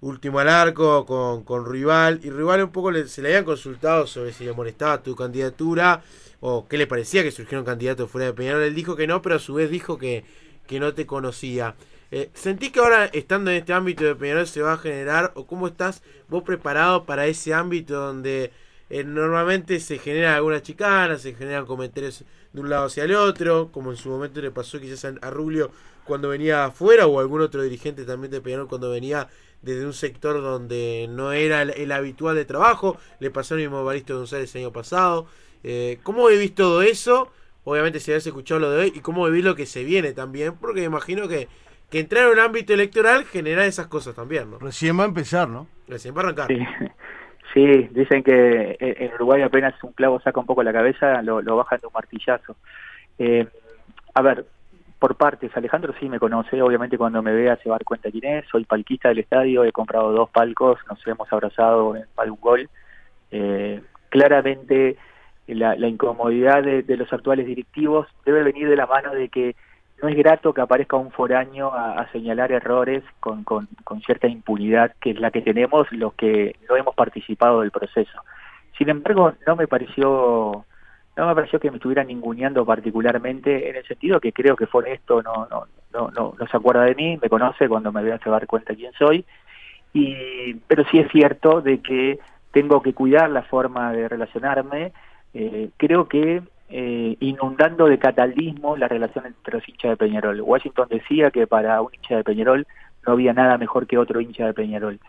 Último 0.00 0.38
al 0.38 0.48
Arco 0.48 1.04
con, 1.04 1.42
con 1.42 1.70
Rival 1.70 2.20
y 2.22 2.30
Rival 2.30 2.62
un 2.62 2.70
poco 2.70 2.94
se 3.06 3.20
le 3.20 3.28
habían 3.28 3.44
consultado 3.44 4.06
sobre 4.06 4.32
si 4.32 4.44
le 4.44 4.52
molestaba 4.52 5.02
tu 5.02 5.16
candidatura 5.16 6.02
o 6.40 6.68
qué 6.68 6.78
le 6.78 6.86
parecía 6.86 7.24
que 7.24 7.32
surgiera 7.32 7.58
un 7.58 7.66
candidato 7.66 8.06
fuera 8.06 8.28
de 8.28 8.32
Peñarol. 8.32 8.62
Él 8.62 8.74
dijo 8.74 8.96
que 8.96 9.08
no, 9.08 9.20
pero 9.20 9.34
a 9.34 9.40
su 9.40 9.54
vez 9.54 9.70
dijo 9.70 9.98
que, 9.98 10.24
que 10.66 10.80
no 10.80 10.94
te 10.94 11.04
conocía. 11.04 11.74
Eh, 12.10 12.30
¿Sentís 12.32 12.72
que 12.72 12.80
ahora, 12.80 13.06
estando 13.06 13.50
en 13.50 13.58
este 13.58 13.72
ámbito 13.74 14.04
de 14.04 14.14
Peñarol, 14.14 14.46
se 14.46 14.62
va 14.62 14.74
a 14.74 14.78
generar, 14.78 15.32
o 15.34 15.46
cómo 15.46 15.66
estás 15.68 16.02
vos 16.28 16.42
preparado 16.42 17.04
para 17.04 17.26
ese 17.26 17.52
ámbito 17.52 17.94
donde 17.94 18.50
eh, 18.88 19.04
normalmente 19.04 19.78
se 19.80 19.98
generan 19.98 20.34
algunas 20.34 20.62
chicanas, 20.62 21.20
se 21.22 21.34
generan 21.34 21.66
comentarios 21.66 22.24
de 22.52 22.60
un 22.60 22.70
lado 22.70 22.86
hacia 22.86 23.04
el 23.04 23.14
otro, 23.14 23.70
como 23.70 23.90
en 23.90 23.98
su 23.98 24.08
momento 24.08 24.40
le 24.40 24.50
pasó 24.50 24.80
quizás 24.80 25.04
a, 25.20 25.30
Rubio 25.30 25.70
cuando 26.04 26.30
venía 26.30 26.64
afuera, 26.64 27.06
o 27.06 27.20
algún 27.20 27.42
otro 27.42 27.62
dirigente 27.62 28.04
también 28.04 28.30
de 28.30 28.40
Peñarol 28.40 28.68
cuando 28.68 28.90
venía 28.90 29.28
desde 29.60 29.84
un 29.84 29.92
sector 29.92 30.40
donde 30.40 31.06
no 31.10 31.32
era 31.32 31.62
el, 31.62 31.92
habitual 31.92 32.36
de 32.36 32.46
trabajo, 32.46 32.96
le 33.20 33.30
pasó 33.30 33.54
lo 33.54 33.60
mismo 33.60 33.84
Baristo 33.84 34.16
González 34.16 34.54
el 34.54 34.62
año 34.62 34.72
pasado. 34.72 35.26
Eh, 35.62 35.98
¿Cómo 36.04 36.26
vivís 36.28 36.54
todo 36.54 36.80
eso? 36.80 37.30
Obviamente 37.64 38.00
si 38.00 38.12
habías 38.12 38.26
escuchado 38.26 38.60
lo 38.60 38.70
de 38.70 38.78
hoy, 38.78 38.92
y 38.94 39.00
cómo 39.00 39.26
vivís 39.26 39.44
lo 39.44 39.54
que 39.54 39.66
se 39.66 39.84
viene 39.84 40.12
también, 40.12 40.56
porque 40.56 40.80
me 40.80 40.86
imagino 40.86 41.28
que 41.28 41.48
que 41.90 42.00
entrar 42.00 42.24
en 42.24 42.32
un 42.32 42.38
ámbito 42.38 42.74
electoral 42.74 43.24
genera 43.24 43.64
esas 43.66 43.86
cosas 43.86 44.14
también, 44.14 44.50
¿no? 44.50 44.58
Recién 44.58 44.98
va 44.98 45.04
a 45.04 45.08
empezar, 45.08 45.48
¿no? 45.48 45.66
Recién 45.86 46.14
va 46.14 46.20
a 46.20 46.24
arrancar. 46.24 46.48
Sí, 47.54 47.88
dicen 47.92 48.22
que 48.22 48.76
en 48.78 49.14
Uruguay 49.14 49.40
apenas 49.40 49.72
un 49.82 49.92
clavo 49.92 50.20
saca 50.20 50.38
un 50.38 50.44
poco 50.44 50.62
la 50.62 50.72
cabeza, 50.72 51.22
lo, 51.22 51.40
lo 51.40 51.56
bajan 51.56 51.80
de 51.80 51.86
un 51.86 51.94
martillazo. 51.94 52.56
Eh, 53.18 53.46
a 54.12 54.20
ver, 54.20 54.44
por 54.98 55.16
partes, 55.16 55.56
Alejandro 55.56 55.94
sí 55.98 56.08
me 56.08 56.18
conoce, 56.18 56.60
obviamente 56.60 56.98
cuando 56.98 57.22
me 57.22 57.32
vea 57.32 57.56
se 57.56 57.68
va 57.68 57.76
a 57.76 57.78
dar 57.78 57.84
cuenta 57.84 58.10
quién 58.10 58.24
es, 58.24 58.44
soy 58.50 58.64
palquista 58.64 59.08
del 59.08 59.20
estadio, 59.20 59.64
he 59.64 59.72
comprado 59.72 60.12
dos 60.12 60.28
palcos, 60.30 60.78
nos 60.90 61.04
hemos 61.06 61.32
abrazado 61.32 61.96
en 61.96 62.02
de 62.02 62.30
un 62.30 62.40
gol. 62.40 62.68
Eh, 63.30 63.80
claramente 64.08 64.96
la, 65.46 65.74
incomodidad 65.88 66.62
de, 66.62 66.96
los 66.96 67.12
actuales 67.12 67.46
directivos 67.46 68.06
debe 68.24 68.42
venir 68.42 68.68
de 68.68 68.76
la 68.76 68.86
mano 68.86 69.14
de 69.14 69.28
que 69.28 69.54
no 70.02 70.08
es 70.08 70.16
grato 70.16 70.52
que 70.54 70.60
aparezca 70.60 70.96
un 70.96 71.10
foráneo 71.10 71.72
a, 71.74 72.10
señalar 72.12 72.52
errores 72.52 73.02
con, 73.20 73.44
con, 73.44 73.68
cierta 74.06 74.28
impunidad 74.28 74.94
que 75.00 75.10
es 75.10 75.20
la 75.20 75.30
que 75.30 75.42
tenemos 75.42 75.90
los 75.92 76.14
que 76.14 76.56
no 76.68 76.76
hemos 76.76 76.94
participado 76.94 77.60
del 77.60 77.70
proceso. 77.70 78.22
Sin 78.76 78.88
embargo, 78.88 79.32
no 79.46 79.56
me 79.56 79.66
pareció 79.66 80.64
no 81.16 81.26
me 81.26 81.34
pareció 81.34 81.58
que 81.58 81.70
me 81.70 81.78
estuvieran 81.78 82.06
ninguneando 82.06 82.64
particularmente 82.64 83.68
en 83.68 83.74
el 83.74 83.84
sentido 83.86 84.20
que 84.20 84.32
creo 84.32 84.54
que 84.54 84.68
fue 84.68 84.92
esto 84.92 85.20
no 85.20 85.48
no 85.50 85.66
no 85.92 86.10
no, 86.10 86.34
no 86.38 86.46
se 86.46 86.56
acuerda 86.56 86.84
de 86.84 86.94
mí, 86.94 87.18
me 87.20 87.28
conoce 87.28 87.68
cuando 87.68 87.90
me 87.90 88.02
vea 88.02 88.20
a 88.24 88.30
dar 88.30 88.46
cuenta 88.46 88.74
quién 88.74 88.92
soy 88.92 89.24
y 89.92 90.54
pero 90.68 90.84
sí 90.90 90.98
es 90.98 91.10
cierto 91.10 91.60
de 91.60 91.80
que 91.80 92.18
tengo 92.52 92.82
que 92.82 92.94
cuidar 92.94 93.30
la 93.30 93.42
forma 93.42 93.92
de 93.92 94.08
relacionarme. 94.08 94.92
Eh, 95.34 95.70
creo 95.76 96.08
que 96.08 96.42
eh, 96.70 97.16
inundando 97.20 97.86
de 97.86 97.98
catalismo 97.98 98.76
la 98.76 98.88
relación 98.88 99.26
entre 99.26 99.54
los 99.54 99.68
hinchas 99.68 99.92
de 99.92 99.96
Peñarol. 99.96 100.40
Washington 100.40 100.88
decía 100.90 101.30
que 101.30 101.46
para 101.46 101.80
un 101.80 101.94
hincha 101.94 102.16
de 102.16 102.24
Peñarol 102.24 102.66
no 103.06 103.12
había 103.12 103.32
nada 103.32 103.56
mejor 103.56 103.86
que 103.86 103.98
otro 103.98 104.20
hincha 104.20 104.46
de 104.46 104.54
Peñarol. 104.54 105.00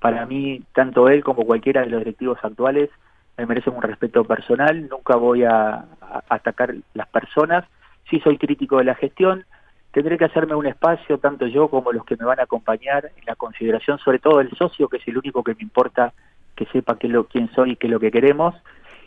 Para 0.00 0.26
mí, 0.26 0.62
tanto 0.74 1.08
él 1.08 1.24
como 1.24 1.46
cualquiera 1.46 1.80
de 1.80 1.88
los 1.88 2.00
directivos 2.00 2.38
actuales 2.42 2.90
me 3.36 3.46
merecen 3.46 3.74
un 3.74 3.82
respeto 3.82 4.24
personal, 4.24 4.88
nunca 4.88 5.16
voy 5.16 5.44
a, 5.44 5.84
atacar 6.28 6.74
las 6.94 7.08
personas, 7.08 7.64
sí 8.08 8.20
soy 8.20 8.38
crítico 8.38 8.78
de 8.78 8.84
la 8.84 8.94
gestión, 8.94 9.44
tendré 9.92 10.16
que 10.16 10.24
hacerme 10.24 10.54
un 10.54 10.66
espacio, 10.66 11.18
tanto 11.18 11.46
yo 11.46 11.68
como 11.68 11.92
los 11.92 12.04
que 12.04 12.16
me 12.16 12.24
van 12.24 12.40
a 12.40 12.44
acompañar, 12.44 13.10
en 13.16 13.24
la 13.26 13.36
consideración 13.36 13.98
sobre 13.98 14.18
todo 14.18 14.38
del 14.38 14.50
socio, 14.56 14.88
que 14.88 14.98
es 14.98 15.08
el 15.08 15.18
único 15.18 15.42
que 15.42 15.54
me 15.54 15.62
importa 15.62 16.12
que 16.54 16.64
sepa 16.66 16.98
qué 16.98 17.08
lo, 17.08 17.24
quién 17.24 17.50
soy 17.52 17.72
y 17.72 17.76
qué 17.76 17.86
es 17.86 17.92
lo 17.92 18.00
que 18.00 18.10
queremos, 18.10 18.54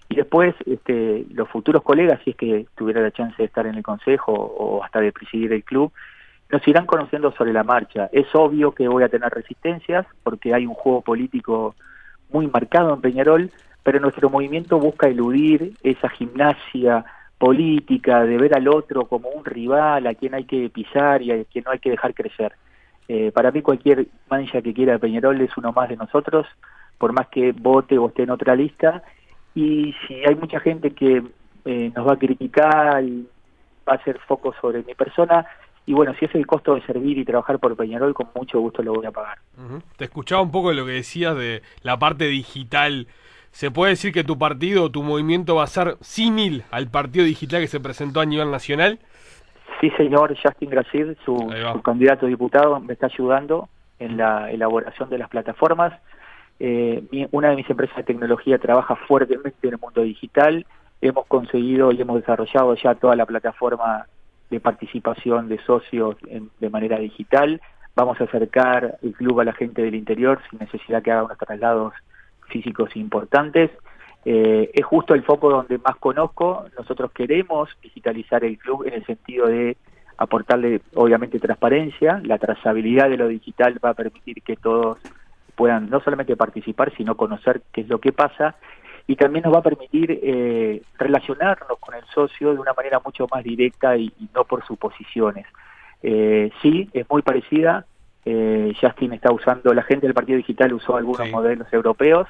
y 0.09 0.15
después, 0.15 0.55
este, 0.65 1.25
los 1.31 1.47
futuros 1.49 1.83
colegas, 1.83 2.19
si 2.23 2.31
es 2.31 2.35
que 2.35 2.65
tuviera 2.75 3.01
la 3.01 3.11
chance 3.11 3.35
de 3.37 3.45
estar 3.45 3.67
en 3.67 3.75
el 3.75 3.83
consejo 3.83 4.33
o 4.33 4.83
hasta 4.83 4.99
de 4.99 5.11
presidir 5.11 5.53
el 5.53 5.63
club, 5.63 5.91
nos 6.51 6.67
irán 6.67 6.87
conociendo 6.87 7.31
sobre 7.33 7.53
la 7.53 7.63
marcha. 7.63 8.09
Es 8.11 8.25
obvio 8.33 8.71
que 8.71 8.87
voy 8.87 9.03
a 9.03 9.09
tener 9.09 9.29
resistencias 9.31 10.07
porque 10.23 10.55
hay 10.55 10.65
un 10.65 10.73
juego 10.73 11.01
político 11.01 11.75
muy 12.31 12.47
marcado 12.47 12.93
en 12.93 13.01
Peñarol, 13.01 13.51
pero 13.83 13.99
nuestro 13.99 14.31
movimiento 14.31 14.79
busca 14.79 15.07
eludir 15.07 15.73
esa 15.83 16.09
gimnasia 16.09 17.05
política 17.37 18.23
de 18.25 18.37
ver 18.37 18.55
al 18.55 18.67
otro 18.67 19.05
como 19.05 19.29
un 19.29 19.45
rival 19.45 20.07
a 20.07 20.15
quien 20.15 20.33
hay 20.33 20.45
que 20.45 20.69
pisar 20.69 21.21
y 21.21 21.31
a 21.31 21.43
quien 21.45 21.65
no 21.65 21.71
hay 21.71 21.79
que 21.79 21.91
dejar 21.91 22.15
crecer. 22.15 22.53
Eh, 23.07 23.31
para 23.31 23.51
mí 23.51 23.61
cualquier 23.61 24.07
mancha 24.29 24.61
que 24.61 24.73
quiera 24.73 24.97
Peñarol 24.97 25.39
es 25.41 25.55
uno 25.55 25.71
más 25.71 25.87
de 25.87 25.97
nosotros, 25.97 26.47
por 26.97 27.13
más 27.13 27.27
que 27.27 27.51
vote 27.53 27.97
o 27.97 28.07
esté 28.07 28.23
en 28.23 28.31
otra 28.31 28.55
lista, 28.55 29.03
y 29.59 29.93
si 30.07 30.13
hay 30.25 30.35
mucha 30.35 30.61
gente 30.61 30.91
que 30.91 31.21
eh, 31.65 31.91
nos 31.93 32.07
va 32.07 32.13
a 32.13 32.17
criticar 32.17 33.03
y 33.03 33.27
va 33.87 33.93
a 33.93 33.95
hacer 33.95 34.17
foco 34.19 34.53
sobre 34.61 34.83
mi 34.83 34.95
persona, 34.95 35.45
y 35.85 35.93
bueno, 35.93 36.13
si 36.17 36.25
es 36.25 36.35
el 36.35 36.47
costo 36.47 36.75
de 36.75 36.81
servir 36.83 37.17
y 37.17 37.25
trabajar 37.25 37.59
por 37.59 37.75
Peñarol, 37.75 38.13
con 38.13 38.29
mucho 38.33 38.59
gusto 38.61 38.81
lo 38.81 38.93
voy 38.93 39.05
a 39.05 39.11
pagar. 39.11 39.39
Te 39.97 40.05
escuchaba 40.05 40.41
un 40.41 40.51
poco 40.51 40.69
de 40.69 40.75
lo 40.75 40.85
que 40.85 40.93
decías 40.93 41.35
de 41.35 41.61
la 41.81 41.97
parte 41.97 42.25
digital. 42.25 43.07
¿Se 43.51 43.69
puede 43.69 43.91
decir 43.91 44.13
que 44.13 44.23
tu 44.23 44.37
partido 44.37 44.91
tu 44.91 45.03
movimiento 45.03 45.55
va 45.55 45.63
a 45.63 45.67
ser 45.67 45.97
símil 45.99 46.63
al 46.71 46.87
partido 46.89 47.25
digital 47.25 47.59
que 47.59 47.67
se 47.67 47.81
presentó 47.81 48.21
a 48.21 48.25
nivel 48.25 48.51
nacional? 48.51 48.99
Sí, 49.81 49.89
señor 49.97 50.37
Justin 50.41 50.69
Gracil, 50.69 51.17
su, 51.25 51.35
su 51.73 51.81
candidato 51.81 52.27
a 52.27 52.29
diputado, 52.29 52.79
me 52.79 52.93
está 52.93 53.07
ayudando 53.07 53.67
en 53.97 54.15
la 54.15 54.51
elaboración 54.51 55.09
de 55.09 55.17
las 55.17 55.29
plataformas. 55.29 55.93
Eh, 56.59 57.27
una 57.31 57.49
de 57.49 57.55
mis 57.55 57.69
empresas 57.69 57.97
de 57.97 58.03
tecnología 58.03 58.57
trabaja 58.57 58.95
fuertemente 58.95 59.67
en 59.67 59.73
el 59.73 59.79
mundo 59.79 60.01
digital. 60.01 60.65
Hemos 61.01 61.25
conseguido 61.27 61.91
y 61.91 62.01
hemos 62.01 62.19
desarrollado 62.19 62.75
ya 62.75 62.95
toda 62.95 63.15
la 63.15 63.25
plataforma 63.25 64.07
de 64.49 64.59
participación 64.59 65.47
de 65.47 65.59
socios 65.59 66.17
de 66.59 66.69
manera 66.69 66.97
digital. 66.97 67.61
Vamos 67.95 68.19
a 68.19 68.25
acercar 68.25 68.97
el 69.01 69.13
club 69.13 69.39
a 69.39 69.45
la 69.45 69.53
gente 69.53 69.81
del 69.81 69.95
interior 69.95 70.41
sin 70.49 70.59
necesidad 70.59 71.01
que 71.03 71.11
haga 71.11 71.23
unos 71.23 71.37
traslados 71.37 71.93
físicos 72.47 72.95
importantes. 72.95 73.71
Eh, 74.25 74.69
es 74.73 74.85
justo 74.85 75.13
el 75.13 75.23
foco 75.23 75.49
donde 75.49 75.77
más 75.77 75.95
conozco. 75.97 76.65
Nosotros 76.77 77.11
queremos 77.11 77.69
digitalizar 77.81 78.43
el 78.43 78.57
club 78.57 78.85
en 78.85 78.93
el 78.93 79.05
sentido 79.05 79.47
de 79.47 79.77
aportarle, 80.17 80.81
obviamente, 80.95 81.39
transparencia. 81.39 82.21
La 82.23 82.37
trazabilidad 82.37 83.09
de 83.09 83.17
lo 83.17 83.27
digital 83.27 83.79
va 83.83 83.91
a 83.91 83.93
permitir 83.93 84.41
que 84.43 84.57
todos 84.57 84.97
puedan 85.59 85.89
no 85.89 85.99
solamente 85.99 86.37
participar, 86.37 86.93
sino 86.95 87.17
conocer 87.17 87.61
qué 87.73 87.81
es 87.81 87.89
lo 87.89 87.99
que 87.99 88.13
pasa 88.13 88.55
y 89.07 89.17
también 89.17 89.43
nos 89.43 89.53
va 89.53 89.59
a 89.59 89.63
permitir 89.63 90.17
eh, 90.23 90.81
relacionarnos 90.97 91.77
con 91.81 91.95
el 91.95 92.05
socio 92.13 92.53
de 92.53 92.59
una 92.59 92.71
manera 92.71 93.01
mucho 93.03 93.27
más 93.29 93.43
directa 93.43 93.97
y, 93.97 94.09
no 94.33 94.45
por 94.45 94.65
suposiciones. 94.65 95.45
Eh, 96.01 96.49
sí, 96.61 96.89
es 96.93 97.05
muy 97.09 97.21
parecida. 97.21 97.85
Eh, 98.23 98.71
Justin 98.79 99.11
está 99.11 99.33
usando, 99.33 99.73
la 99.73 99.83
gente 99.83 100.07
del 100.07 100.13
Partido 100.13 100.37
Digital 100.37 100.71
usó 100.71 100.95
algunos 100.95 101.29
modelos 101.29 101.67
europeos. 101.73 102.29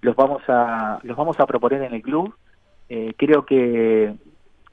Los 0.00 0.14
vamos 0.14 0.42
a 0.46 1.00
los 1.02 1.16
vamos 1.16 1.40
a 1.40 1.46
proponer 1.46 1.82
en 1.82 1.94
el 1.94 2.02
club. 2.02 2.32
Eh, 2.88 3.14
creo 3.16 3.44
que 3.44 4.14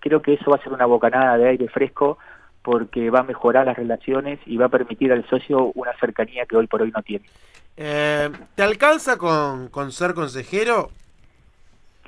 creo 0.02 0.22
que 0.22 0.34
eso 0.36 0.52
va 0.52 0.58
a 0.58 0.64
ser 0.64 0.72
una 0.72 0.86
bocanada 0.86 1.36
de 1.40 1.50
aire 1.50 1.68
fresco 1.68 2.20
porque 2.62 3.10
va 3.10 3.22
a 3.22 3.24
mejorar 3.24 3.66
las 3.66 3.78
relaciones 3.78 4.40
y 4.46 4.58
va 4.58 4.66
a 4.66 4.76
permitir 4.78 5.14
al 5.14 5.26
socio 5.30 5.72
una 5.74 5.94
cercanía 6.02 6.46
que 6.46 6.58
hoy 6.58 6.68
por 6.68 6.82
hoy 6.82 6.92
no 6.94 7.02
tiene. 7.02 7.26
Eh, 7.78 8.32
¿Te 8.56 8.64
alcanza 8.64 9.18
con, 9.18 9.68
con, 9.70 9.92
ser 9.92 10.16
consejero 10.16 10.90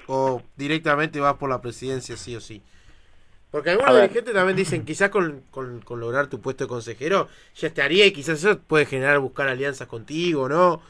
o 0.08 0.41
directamente 0.58 1.19
vas 1.19 1.36
por 1.36 1.49
la 1.49 1.62
presidencia 1.62 2.17
sí 2.17 2.36
o 2.36 2.41
sí? 2.41 2.63
Porque 3.51 3.71
algunos 3.71 3.95
dirigentes 3.95 4.34
también 4.34 4.58
dicen, 4.58 4.86
quizás 4.86 5.10
con, 5.10 5.41
con, 5.51 5.82
lograr 5.99 6.27
tu 6.27 6.41
puesto 6.41 6.63
de 6.63 6.67
consejero 6.67 7.27
ya 7.55 7.67
estaría 7.67 8.05
y 8.05 8.12
quizás 8.12 8.43
eso 8.43 8.60
puede 8.60 8.86
generar 8.86 9.19
buscar 9.19 9.47
alianzas 9.47 9.88
contigo, 9.88 10.49
¿no? 10.49 10.82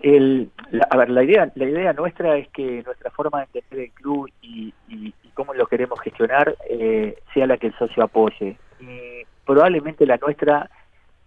El, 0.00 0.50
a 0.90 0.96
ver, 0.96 1.10
la 1.10 1.24
idea, 1.24 1.50
la 1.56 1.64
idea 1.64 1.92
nuestra 1.92 2.36
es 2.36 2.48
que 2.50 2.82
nuestra 2.84 3.10
forma 3.10 3.38
de 3.38 3.44
entender 3.46 3.86
el 3.86 3.90
club 3.92 4.30
y, 4.40 4.72
y, 4.88 5.12
cómo 5.34 5.54
lo 5.54 5.68
queremos 5.68 6.00
gestionar 6.00 6.56
eh, 6.68 7.16
sea 7.32 7.46
la 7.46 7.58
que 7.58 7.68
el 7.68 7.78
socio 7.78 8.02
apoye. 8.02 8.56
Y 8.80 9.24
probablemente 9.44 10.04
la 10.04 10.16
nuestra 10.16 10.68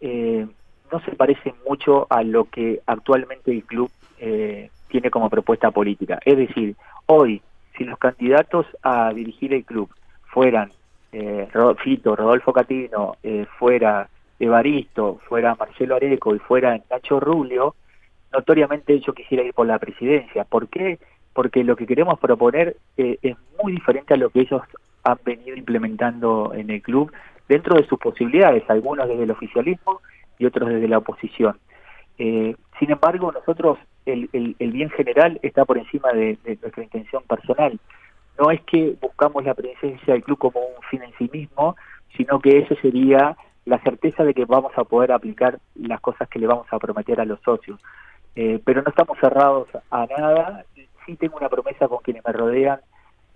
eh, 0.01 0.47
no 0.91 0.99
se 1.01 1.11
parece 1.11 1.53
mucho 1.67 2.07
a 2.09 2.23
lo 2.23 2.45
que 2.45 2.81
actualmente 2.85 3.51
el 3.51 3.63
club 3.63 3.89
eh, 4.19 4.69
tiene 4.87 5.09
como 5.09 5.29
propuesta 5.29 5.71
política. 5.71 6.19
Es 6.25 6.37
decir, 6.37 6.75
hoy, 7.05 7.41
si 7.77 7.83
los 7.83 7.97
candidatos 7.97 8.65
a 8.83 9.11
dirigir 9.13 9.53
el 9.53 9.63
club 9.63 9.89
fueran 10.25 10.71
eh, 11.11 11.47
Fito, 11.83 12.15
Rodolfo 12.15 12.53
Catino, 12.53 13.15
eh, 13.23 13.45
fuera 13.57 14.07
Evaristo, 14.39 15.19
fuera 15.27 15.55
Marcelo 15.55 15.95
Areco 15.95 16.35
y 16.35 16.39
fuera 16.39 16.79
Nacho 16.89 17.19
Rubio, 17.19 17.75
notoriamente 18.31 18.99
yo 18.99 19.13
quisiera 19.13 19.43
ir 19.43 19.53
por 19.53 19.67
la 19.67 19.79
presidencia. 19.79 20.43
¿Por 20.45 20.67
qué? 20.67 20.99
Porque 21.33 21.63
lo 21.63 21.75
que 21.75 21.87
queremos 21.87 22.19
proponer 22.19 22.77
eh, 22.97 23.17
es 23.21 23.35
muy 23.61 23.73
diferente 23.73 24.13
a 24.13 24.17
lo 24.17 24.29
que 24.29 24.41
ellos 24.41 24.61
han 25.03 25.17
venido 25.25 25.55
implementando 25.55 26.53
en 26.53 26.69
el 26.69 26.81
club 26.81 27.11
dentro 27.47 27.75
de 27.75 27.85
sus 27.87 27.99
posibilidades, 27.99 28.63
algunos 28.69 29.07
desde 29.07 29.23
el 29.23 29.31
oficialismo 29.31 30.01
y 30.41 30.45
otros 30.45 30.69
desde 30.69 30.87
la 30.87 30.97
oposición. 30.97 31.57
Eh, 32.17 32.55
sin 32.79 32.91
embargo, 32.91 33.31
nosotros, 33.31 33.77
el, 34.05 34.55
bien 34.59 34.89
general 34.89 35.39
está 35.43 35.65
por 35.65 35.77
encima 35.77 36.11
de, 36.13 36.37
nuestra 36.61 36.83
intención 36.83 37.23
personal. 37.23 37.79
No 38.39 38.49
es 38.51 38.61
que 38.61 38.95
buscamos 38.99 39.43
la 39.43 39.53
presencia 39.53 40.13
del 40.13 40.23
club 40.23 40.37
como 40.37 40.59
un 40.59 40.81
fin 40.89 41.03
en 41.03 41.13
sí 41.17 41.29
mismo, 41.31 41.75
sino 42.17 42.39
que 42.39 42.59
ese 42.59 42.75
sería 42.77 43.37
la 43.65 43.79
certeza 43.79 44.23
de 44.23 44.33
que 44.33 44.45
vamos 44.45 44.71
a 44.75 44.83
poder 44.83 45.11
aplicar 45.11 45.59
las 45.75 46.01
cosas 46.01 46.27
que 46.27 46.39
le 46.39 46.47
vamos 46.47 46.67
a 46.71 46.79
prometer 46.79 47.21
a 47.21 47.25
los 47.25 47.39
socios. 47.41 47.79
Eh, 48.35 48.59
pero 48.63 48.81
no 48.81 48.89
estamos 48.89 49.17
cerrados 49.19 49.67
a 49.91 50.07
nada. 50.07 50.65
Sí 51.05 51.15
tengo 51.17 51.37
una 51.37 51.49
promesa 51.49 51.87
con 51.87 51.99
quienes 51.99 52.23
me 52.25 52.33
rodean 52.33 52.79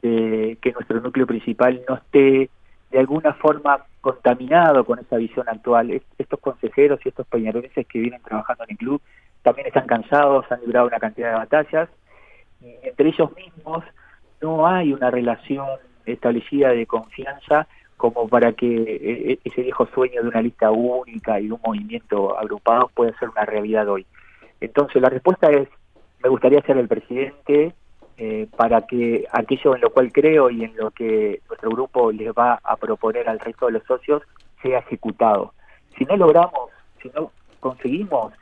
de 0.02 0.58
que 0.62 0.72
nuestro 0.72 1.02
núcleo 1.02 1.28
principal 1.28 1.82
no 1.88 1.96
esté 1.96 2.50
de 2.96 3.02
alguna 3.02 3.34
forma 3.34 3.86
contaminado 4.00 4.86
con 4.86 5.00
esa 5.00 5.18
visión 5.18 5.50
actual. 5.50 6.02
Estos 6.18 6.40
consejeros 6.40 6.98
y 7.04 7.10
estos 7.10 7.28
peñaroneses 7.28 7.86
que 7.88 8.00
vienen 8.00 8.22
trabajando 8.22 8.64
en 8.64 8.72
el 8.72 8.78
club 8.78 9.02
también 9.44 9.68
están 9.68 9.86
cansados, 9.86 10.50
han 10.50 10.62
librado 10.62 10.88
una 10.88 10.98
cantidad 10.98 11.32
de 11.32 11.36
batallas. 11.36 11.90
Entre 12.62 13.10
ellos 13.10 13.36
mismos 13.36 13.84
no 14.42 14.66
hay 14.66 14.94
una 14.94 15.12
relación 15.12 15.68
establecida 16.06 16.70
de 16.70 16.86
confianza 16.86 17.68
como 17.98 18.30
para 18.30 18.54
que 18.54 18.66
eh, 18.66 19.32
eh, 19.34 19.40
ese 19.44 19.64
viejo 19.64 19.88
sueño 19.88 20.22
de 20.22 20.30
una 20.30 20.42
lista 20.42 20.72
única 20.72 21.38
y 21.42 21.52
un 21.52 21.60
movimiento 21.66 22.40
agrupado 22.40 22.90
pueda 22.94 23.12
ser 23.20 23.28
una 23.28 23.44
realidad 23.44 23.90
hoy. 23.90 24.06
Entonces 24.62 25.02
la 25.02 25.10
respuesta 25.10 25.52
es, 25.52 25.68
me 26.24 26.30
gustaría 26.30 26.62
ser 26.62 26.78
el 26.78 26.88
presidente 26.88 27.74
eh, 28.18 28.48
para 28.56 28.86
que 28.86 29.26
aquello 29.32 29.76
en 29.76 29.82
lo 29.82 29.90
cual 29.90 30.12
creo 30.12 30.50
y 30.50 30.64
en 30.64 30.76
lo 30.78 30.92
que 30.92 31.42
nuestro 31.48 31.70
grupo 31.70 32.12
les 32.12 32.30
va 32.30 32.60
a 32.64 32.76
proponer 32.78 33.28
al 33.28 33.40
resto 33.40 33.66
de 33.68 33.74
los 33.74 33.84
socios 33.84 34.24
sea 34.62 34.80
ejecutado. 34.80 35.54
Si 35.98 36.06
no 36.06 36.18
logramos, 36.18 36.70
si 37.02 37.10
no 37.10 37.32
conseguimos 37.60 38.34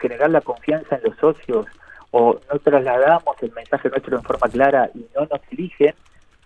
generar 0.00 0.28
la 0.30 0.40
confianza 0.40 0.96
en 0.96 1.02
los 1.04 1.16
socios 1.18 1.66
o 2.10 2.38
no 2.52 2.58
trasladamos 2.58 3.36
el 3.42 3.52
mensaje 3.52 3.88
nuestro 3.88 4.16
en 4.16 4.22
forma 4.24 4.48
clara 4.48 4.90
y 4.94 5.06
no 5.14 5.22
nos 5.22 5.40
eligen, 5.50 5.94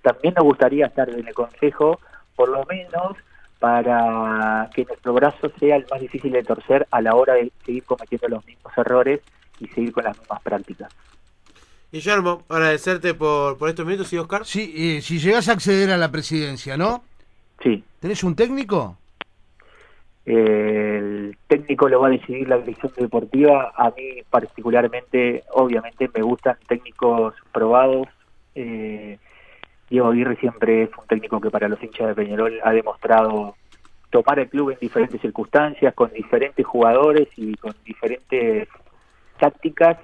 también 0.03 0.35
nos 0.35 0.45
gustaría 0.45 0.87
estar 0.87 1.09
en 1.09 1.27
el 1.27 1.35
Consejo 1.35 1.99
por 2.37 2.49
lo 2.49 2.65
menos 2.67 3.17
para 3.59 4.71
que 4.75 4.85
nuestro 4.85 5.15
brazo 5.15 5.51
sea 5.59 5.77
el 5.77 5.87
más 5.91 6.01
difícil 6.01 6.31
de 6.33 6.45
torcer 6.45 6.87
a 6.91 7.01
la 7.01 7.15
hora 7.15 7.35
de 7.35 7.51
seguir 7.65 7.85
cometiendo 7.85 8.29
los 8.29 8.47
mismos 8.47 8.73
errores 8.77 9.21
y 9.59 9.67
seguir 9.69 9.93
con 9.93 10.05
las 10.05 10.19
mismas 10.19 10.41
prácticas. 10.43 10.95
Guillermo, 11.93 12.43
agradecerte 12.49 13.15
por, 13.15 13.57
por 13.59 13.69
estos 13.69 13.87
minutos, 13.87 14.13
¿y 14.13 14.19
Oscar? 14.19 14.45
Sí, 14.45 14.75
eh, 14.77 15.01
si 15.03 15.19
llegas 15.19 15.49
a 15.49 15.53
acceder 15.53 15.91
a 15.91 15.97
la 15.97 16.11
presidencia, 16.11 16.77
¿no? 16.77 17.05
Sí. 17.63 17.83
¿Tenés 18.01 18.23
un 18.25 18.35
técnico? 18.35 18.99
el 20.27 21.39
técnico 21.47 21.89
lo 21.89 22.01
va 22.01 22.09
a 22.09 22.11
decidir 22.11 22.49
la 22.49 22.59
dirección 22.59 22.93
deportiva. 22.97 23.73
A 23.77 23.91
mí 23.91 24.23
particularmente, 24.29 25.45
obviamente, 25.53 26.11
me 26.13 26.23
gustan 26.23 26.57
técnicos 26.67 27.35
probados. 27.53 28.09
Eh, 28.57 29.19
Diego 29.89 30.09
Aguirre 30.09 30.37
siempre 30.37 30.83
es 30.83 30.91
un 30.99 31.07
técnico 31.07 31.41
que 31.41 31.51
para 31.51 31.69
los 31.69 31.81
hinchas 31.81 32.09
de 32.09 32.15
Peñarol 32.17 32.59
ha 32.65 32.73
demostrado 32.73 33.55
tomar 34.11 34.41
el 34.41 34.49
club 34.49 34.71
en 34.71 34.79
diferentes 34.81 35.21
circunstancias, 35.21 35.95
con 35.95 36.13
diferentes 36.13 36.67
jugadores 36.67 37.29
y 37.37 37.55
con 37.55 37.75
diferentes 37.85 38.69
tácticas 39.39 39.99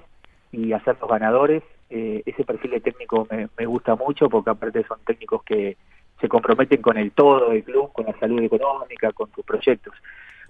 y 0.53 0.71
hacerlos 0.71 1.09
ganadores. 1.09 1.63
Eh, 1.95 2.23
ese 2.25 2.43
perfil 2.43 2.71
de 2.71 2.79
técnico 2.79 3.27
me, 3.29 3.65
gusta 3.67 3.95
mucho 3.95 4.27
porque 4.27 4.49
aparte 4.49 4.83
son 4.87 4.97
técnicos 5.05 5.43
que 5.43 5.77
se 6.19 6.27
comprometen 6.27 6.81
con 6.81 6.97
el 6.97 7.11
todo 7.11 7.51
del 7.51 7.63
club, 7.63 7.91
con 7.93 8.07
la 8.07 8.17
salud 8.17 8.41
económica, 8.41 9.11
con 9.11 9.31
sus 9.31 9.45
proyectos. 9.45 9.93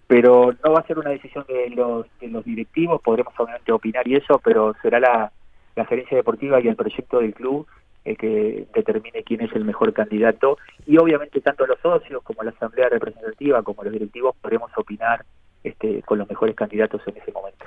Pero 0.07 0.55
no 0.63 0.71
va 0.71 0.79
a 0.79 0.87
ser 0.87 0.99
una 0.99 1.09
decisión 1.09 1.43
de 1.49 1.69
los, 1.71 2.05
de 2.21 2.29
los 2.29 2.45
directivos, 2.45 3.01
podremos 3.01 3.33
obviamente 3.37 3.73
opinar 3.73 4.07
y 4.07 4.15
eso, 4.15 4.39
pero 4.41 4.73
será 4.81 5.01
la, 5.01 5.33
la 5.75 5.85
gerencia 5.85 6.15
deportiva 6.15 6.61
y 6.61 6.69
el 6.69 6.77
proyecto 6.77 7.19
del 7.19 7.33
club 7.33 7.67
el 8.05 8.17
que 8.17 8.65
determine 8.73 9.23
quién 9.23 9.41
es 9.41 9.51
el 9.53 9.65
mejor 9.65 9.91
candidato 9.91 10.57
y 10.85 10.97
obviamente 10.97 11.41
tanto 11.41 11.67
los 11.67 11.79
socios 11.79 12.23
como 12.23 12.43
la 12.43 12.51
asamblea 12.51 12.87
representativa 12.87 13.63
como 13.63 13.83
los 13.83 13.91
directivos 13.91 14.33
podremos 14.41 14.71
opinar 14.77 15.25
este, 15.61 16.01
con 16.03 16.19
los 16.19 16.29
mejores 16.29 16.55
candidatos 16.55 17.01
en 17.05 17.17
ese 17.17 17.33
momento. 17.33 17.65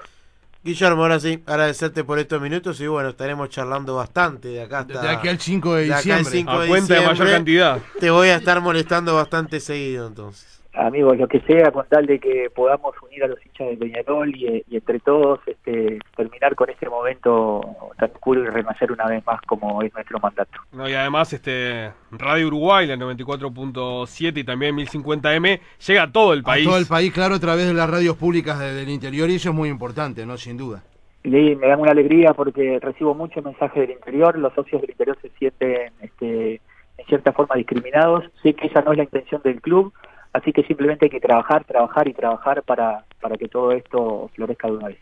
Guillermo, 0.67 1.03
ahora 1.03 1.21
sí, 1.21 1.43
agradecerte 1.47 2.03
por 2.03 2.19
estos 2.19 2.43
minutos 2.43 2.81
y 2.81 2.89
bueno, 2.89 3.11
estaremos 3.11 3.49
charlando 3.49 3.95
bastante 3.95 4.49
de 4.49 4.63
acá 4.63 4.81
hasta... 4.81 5.01
De 5.01 5.09
aquí 5.09 5.29
al 5.29 5.39
5 5.39 5.75
de 5.77 5.85
diciembre. 5.85 6.45
a 6.49 6.67
cuenta 6.67 6.95
de 6.95 7.07
mayor 7.07 7.31
cantidad. 7.31 7.79
Te 8.01 8.11
voy 8.11 8.29
a 8.29 8.37
estar 8.37 8.61
molestando 8.61 9.15
bastante 9.15 9.61
seguido 9.61 10.09
entonces 10.09 10.57
amigos, 10.77 11.17
lo 11.19 11.27
que 11.27 11.41
sea, 11.41 11.71
con 11.71 11.87
tal 11.89 12.07
de 12.07 12.19
que 12.19 12.51
podamos 12.55 12.95
unir 13.03 13.25
a 13.25 13.29
los 13.29 13.45
hinchas 13.45 13.69
de 13.71 13.77
Peñarol 13.77 14.35
y, 14.35 14.65
entre 14.71 15.01
todos 15.01 15.41
este, 15.47 15.99
terminar 16.17 16.55
con 16.55 16.71
este 16.71 16.89
momento 16.89 17.61
tan 17.99 18.11
oscuro 18.11 18.43
y 18.43 18.47
renacer 18.47 18.93
una 18.93 19.07
vez 19.07 19.25
más 19.27 19.41
como 19.43 19.83
es 19.83 19.93
nuestro 19.95 20.19
mandato. 20.21 20.61
No, 20.73 20.89
y 20.89 20.95
además 20.95 21.33
este 21.33 21.93
Radio 22.11 22.49
Uruguay, 22.49 22.87
la 22.87 22.97
94.7 22.97 24.39
y 24.39 24.45
también 24.45 24.77
1050M, 24.77 25.61
llega 25.87 26.03
a 26.03 26.13
todo 26.13 26.33
el 26.33 26.43
país. 26.43 26.67
A 26.67 26.71
todo 26.71 26.79
el 26.79 26.87
país, 26.87 27.13
claro, 27.13 27.35
a 27.37 27.41
través 27.41 27.67
de 27.67 27.75
las 27.75 27.89
radios 27.89 28.17
públicas 28.17 28.59
del 28.59 28.89
interior 28.89 29.31
y 29.31 29.37
eso 29.37 29.51
es 29.51 29.55
muy 29.55 29.69
importante, 29.69 30.27
¿no? 30.27 30.37
Sin 30.37 30.57
duda. 30.57 30.83
Y 31.25 31.57
me 31.57 31.67
da 31.67 31.77
una 31.77 31.91
alegría 31.91 32.35
porque 32.35 32.79
recibo 32.81 33.15
muchos 33.15 33.45
mensajes 33.45 33.81
del 33.81 33.97
interior, 33.97 34.39
los 34.39 34.55
socios 34.55 34.81
del 34.81 34.91
interior 34.91 35.19
se 35.21 35.31
sienten 35.31 35.93
este, 36.01 36.61
en 36.99 37.07
cierta 37.07 37.33
forma 37.33 37.57
discriminados, 37.57 38.25
sé 38.43 38.55
que 38.55 38.69
esa 38.69 38.83
no 38.83 38.93
es 38.93 38.99
la 38.99 39.05
intención 39.05 39.41
del 39.43 39.61
club, 39.61 39.93
Así 40.37 40.53
que 40.53 40.63
simplemente 40.65 41.07
hay 41.07 41.11
que 41.11 41.19
trabajar, 41.19 41.65
trabajar 41.65 42.07
y 42.09 42.13
trabajar 42.13 42.63
para, 42.63 43.07
para 43.23 43.39
que 43.39 43.49
todo 43.49 43.73
esto 43.73 44.31
florezca 44.35 44.69
de 44.69 44.75
una 44.75 44.89
vez. 44.89 44.99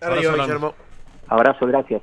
Abrazo, 0.00 0.32
Guillermo. 0.32 0.74
Abrazo, 1.26 1.66
gracias. 1.66 2.02